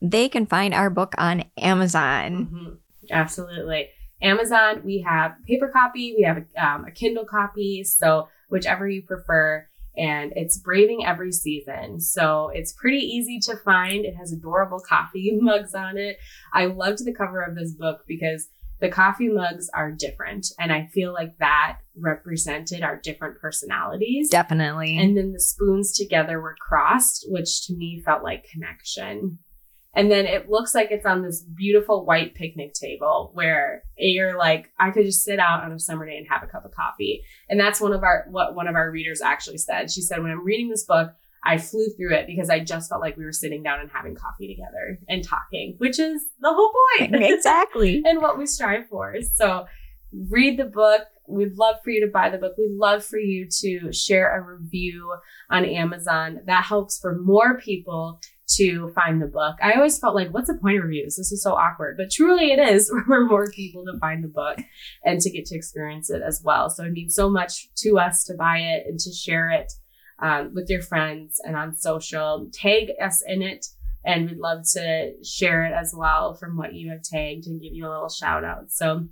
They 0.01 0.27
can 0.27 0.47
find 0.47 0.73
our 0.73 0.89
book 0.89 1.13
on 1.17 1.45
Amazon. 1.57 2.47
Mm-hmm. 2.51 2.69
Absolutely. 3.11 3.89
Amazon, 4.21 4.81
we 4.83 5.05
have 5.07 5.33
paper 5.47 5.71
copy, 5.73 6.13
we 6.17 6.23
have 6.23 6.37
a, 6.37 6.65
um, 6.65 6.85
a 6.85 6.91
Kindle 6.91 7.25
copy. 7.29 7.83
So, 7.83 8.27
whichever 8.49 8.89
you 8.89 9.03
prefer 9.03 9.67
and 9.97 10.33
it's 10.35 10.57
Braving 10.57 11.05
Every 11.05 11.31
Season. 11.31 11.99
So 11.99 12.51
it's 12.53 12.73
pretty 12.73 12.99
easy 12.99 13.39
to 13.43 13.57
find. 13.57 14.05
It 14.05 14.15
has 14.15 14.31
adorable 14.31 14.79
coffee 14.79 15.37
mugs 15.41 15.73
on 15.73 15.97
it. 15.97 16.17
I 16.53 16.65
loved 16.65 17.05
the 17.05 17.13
cover 17.13 17.41
of 17.41 17.55
this 17.55 17.73
book 17.73 18.01
because 18.07 18.47
the 18.79 18.89
coffee 18.89 19.27
mugs 19.27 19.69
are 19.73 19.91
different. 19.91 20.47
And 20.57 20.71
I 20.71 20.87
feel 20.93 21.13
like 21.13 21.37
that 21.39 21.79
represented 21.97 22.81
our 22.81 22.97
different 22.97 23.39
personalities. 23.39 24.29
Definitely. 24.29 24.97
And 24.97 25.17
then 25.17 25.33
the 25.33 25.39
spoons 25.39 25.91
together 25.93 26.39
were 26.39 26.55
crossed, 26.59 27.25
which 27.27 27.65
to 27.67 27.73
me 27.75 28.01
felt 28.05 28.23
like 28.23 28.47
connection. 28.51 29.39
And 29.95 30.11
then 30.11 30.25
it 30.25 30.49
looks 30.49 30.75
like 30.75 30.91
it's 30.91 31.05
on 31.05 31.23
this 31.23 31.41
beautiful 31.41 32.05
white 32.05 32.35
picnic 32.35 32.73
table 32.73 33.31
where 33.33 33.83
you're 33.97 34.37
like, 34.37 34.71
I 34.79 34.91
could 34.91 35.05
just 35.05 35.23
sit 35.23 35.39
out 35.39 35.63
on 35.63 35.71
a 35.71 35.79
summer 35.79 36.05
day 36.05 36.15
and 36.17 36.27
have 36.29 36.43
a 36.43 36.47
cup 36.47 36.63
of 36.63 36.71
coffee. 36.71 37.23
And 37.49 37.59
that's 37.59 37.81
one 37.81 37.93
of 37.93 38.03
our, 38.03 38.25
what 38.29 38.55
one 38.55 38.67
of 38.67 38.75
our 38.75 38.91
readers 38.91 39.21
actually 39.21 39.57
said. 39.57 39.89
She 39.91 40.01
said, 40.01 40.21
when 40.21 40.31
I'm 40.31 40.45
reading 40.45 40.69
this 40.69 40.85
book, 40.85 41.11
I 41.43 41.57
flew 41.57 41.87
through 41.97 42.13
it 42.15 42.27
because 42.27 42.49
I 42.49 42.59
just 42.59 42.89
felt 42.89 43.01
like 43.01 43.17
we 43.17 43.25
were 43.25 43.31
sitting 43.31 43.63
down 43.63 43.79
and 43.79 43.89
having 43.89 44.13
coffee 44.15 44.53
together 44.53 44.99
and 45.07 45.23
talking, 45.23 45.75
which 45.77 45.97
is 45.97 46.23
the 46.39 46.53
whole 46.53 46.71
point. 46.97 47.15
Exactly. 47.39 48.03
and 48.05 48.21
what 48.21 48.37
we 48.37 48.45
strive 48.45 48.87
for. 48.87 49.15
So 49.35 49.65
read 50.29 50.57
the 50.57 50.65
book. 50.65 51.01
We'd 51.27 51.57
love 51.57 51.77
for 51.83 51.91
you 51.91 52.05
to 52.05 52.11
buy 52.11 52.29
the 52.29 52.37
book. 52.37 52.55
We'd 52.57 52.75
love 52.75 53.03
for 53.05 53.19
you 53.19 53.47
to 53.61 53.93
share 53.93 54.35
a 54.35 54.41
review 54.41 55.15
on 55.49 55.63
Amazon. 55.65 56.41
That 56.45 56.65
helps 56.65 56.99
for 56.99 57.15
more 57.15 57.57
people 57.59 58.19
to 58.55 58.89
find 58.89 59.21
the 59.21 59.27
book. 59.27 59.55
I 59.61 59.73
always 59.73 59.99
felt 59.99 60.15
like, 60.15 60.33
what's 60.33 60.47
the 60.47 60.57
point 60.57 60.77
of 60.77 60.83
reviews? 60.83 61.15
This 61.15 61.31
is 61.31 61.43
so 61.43 61.53
awkward. 61.53 61.97
But 61.97 62.11
truly, 62.11 62.51
it 62.51 62.59
is 62.59 62.91
for 63.07 63.25
more 63.25 63.51
people 63.51 63.85
to 63.85 63.99
find 63.99 64.23
the 64.23 64.27
book 64.27 64.59
and 65.03 65.19
to 65.21 65.29
get 65.29 65.45
to 65.45 65.55
experience 65.55 66.09
it 66.09 66.21
as 66.25 66.41
well. 66.43 66.69
So 66.69 66.83
it 66.83 66.91
means 66.91 67.15
so 67.15 67.29
much 67.29 67.69
to 67.77 67.99
us 67.99 68.23
to 68.25 68.33
buy 68.33 68.57
it 68.57 68.85
and 68.87 68.99
to 68.99 69.11
share 69.11 69.51
it 69.51 69.71
um, 70.21 70.53
with 70.53 70.69
your 70.69 70.81
friends 70.81 71.39
and 71.43 71.55
on 71.55 71.75
social. 71.75 72.49
Tag 72.51 72.89
us 73.01 73.23
in 73.25 73.41
it. 73.41 73.65
And 74.05 74.29
we'd 74.29 74.39
love 74.39 74.63
to 74.73 75.11
share 75.23 75.65
it 75.65 75.73
as 75.73 75.93
well 75.95 76.33
from 76.33 76.55
what 76.55 76.73
you 76.73 76.89
have 76.89 77.03
tagged 77.03 77.47
and 77.47 77.61
give 77.61 77.73
you 77.73 77.85
a 77.85 77.89
little 77.89 78.09
shout 78.09 78.45
out. 78.45 78.71
So 78.71 79.09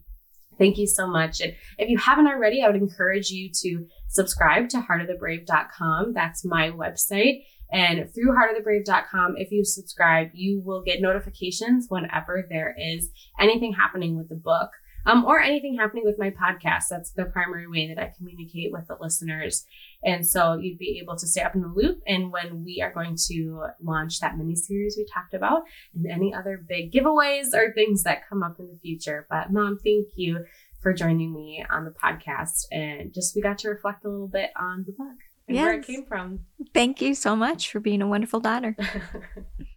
Thank 0.57 0.77
you 0.77 0.87
so 0.87 1.07
much. 1.07 1.39
And 1.41 1.53
if 1.77 1.89
you 1.89 1.97
haven't 1.97 2.27
already, 2.27 2.63
I 2.63 2.67
would 2.67 2.81
encourage 2.81 3.29
you 3.29 3.49
to 3.61 3.85
subscribe 4.07 4.69
to 4.69 4.77
heartofthebrave.com. 4.77 6.13
That's 6.13 6.43
my 6.43 6.71
website. 6.71 7.43
And 7.71 8.09
through 8.13 8.35
heartofthebrave.com, 8.35 9.35
if 9.37 9.51
you 9.51 9.65
subscribe, 9.65 10.29
you 10.33 10.61
will 10.63 10.81
get 10.81 11.01
notifications 11.01 11.87
whenever 11.89 12.45
there 12.49 12.75
is 12.77 13.09
anything 13.39 13.73
happening 13.73 14.17
with 14.17 14.29
the 14.29 14.35
book. 14.35 14.69
Um, 15.05 15.23
or 15.23 15.39
anything 15.39 15.77
happening 15.77 16.03
with 16.03 16.19
my 16.19 16.31
podcast. 16.31 16.89
That's 16.89 17.11
the 17.11 17.23
primary 17.23 17.65
way 17.65 17.87
that 17.87 17.97
I 18.01 18.11
communicate 18.17 18.73
with 18.73 18.87
the 18.87 18.97
listeners. 18.99 19.65
And 20.03 20.27
so 20.27 20.55
you'd 20.55 20.77
be 20.77 20.99
able 21.01 21.15
to 21.15 21.25
stay 21.25 21.43
up 21.43 21.55
in 21.55 21.61
the 21.61 21.69
loop 21.73 22.01
and 22.05 22.29
when 22.29 22.65
we 22.65 22.81
are 22.81 22.91
going 22.91 23.15
to 23.29 23.67
launch 23.81 24.19
that 24.19 24.37
mini 24.37 24.57
series 24.57 24.95
we 24.97 25.05
talked 25.05 25.33
about 25.33 25.61
and 25.95 26.11
any 26.11 26.33
other 26.33 26.61
big 26.67 26.91
giveaways 26.91 27.53
or 27.53 27.71
things 27.73 28.03
that 28.03 28.27
come 28.27 28.43
up 28.43 28.59
in 28.59 28.67
the 28.67 28.77
future. 28.81 29.25
But 29.29 29.49
mom, 29.49 29.77
thank 29.81 30.07
you 30.17 30.43
for 30.81 30.91
joining 30.91 31.33
me 31.33 31.65
on 31.69 31.85
the 31.85 31.91
podcast. 31.91 32.65
And 32.69 33.13
just 33.13 33.33
we 33.33 33.41
got 33.41 33.59
to 33.59 33.69
reflect 33.69 34.03
a 34.03 34.09
little 34.09 34.27
bit 34.27 34.49
on 34.59 34.83
the 34.85 34.91
book 34.91 35.15
and 35.47 35.55
yes. 35.55 35.63
where 35.63 35.73
it 35.73 35.85
came 35.85 36.05
from. 36.05 36.39
Thank 36.73 37.01
you 37.01 37.15
so 37.15 37.35
much 37.35 37.71
for 37.71 37.79
being 37.79 38.01
a 38.01 38.07
wonderful 38.07 38.39
daughter. 38.39 38.75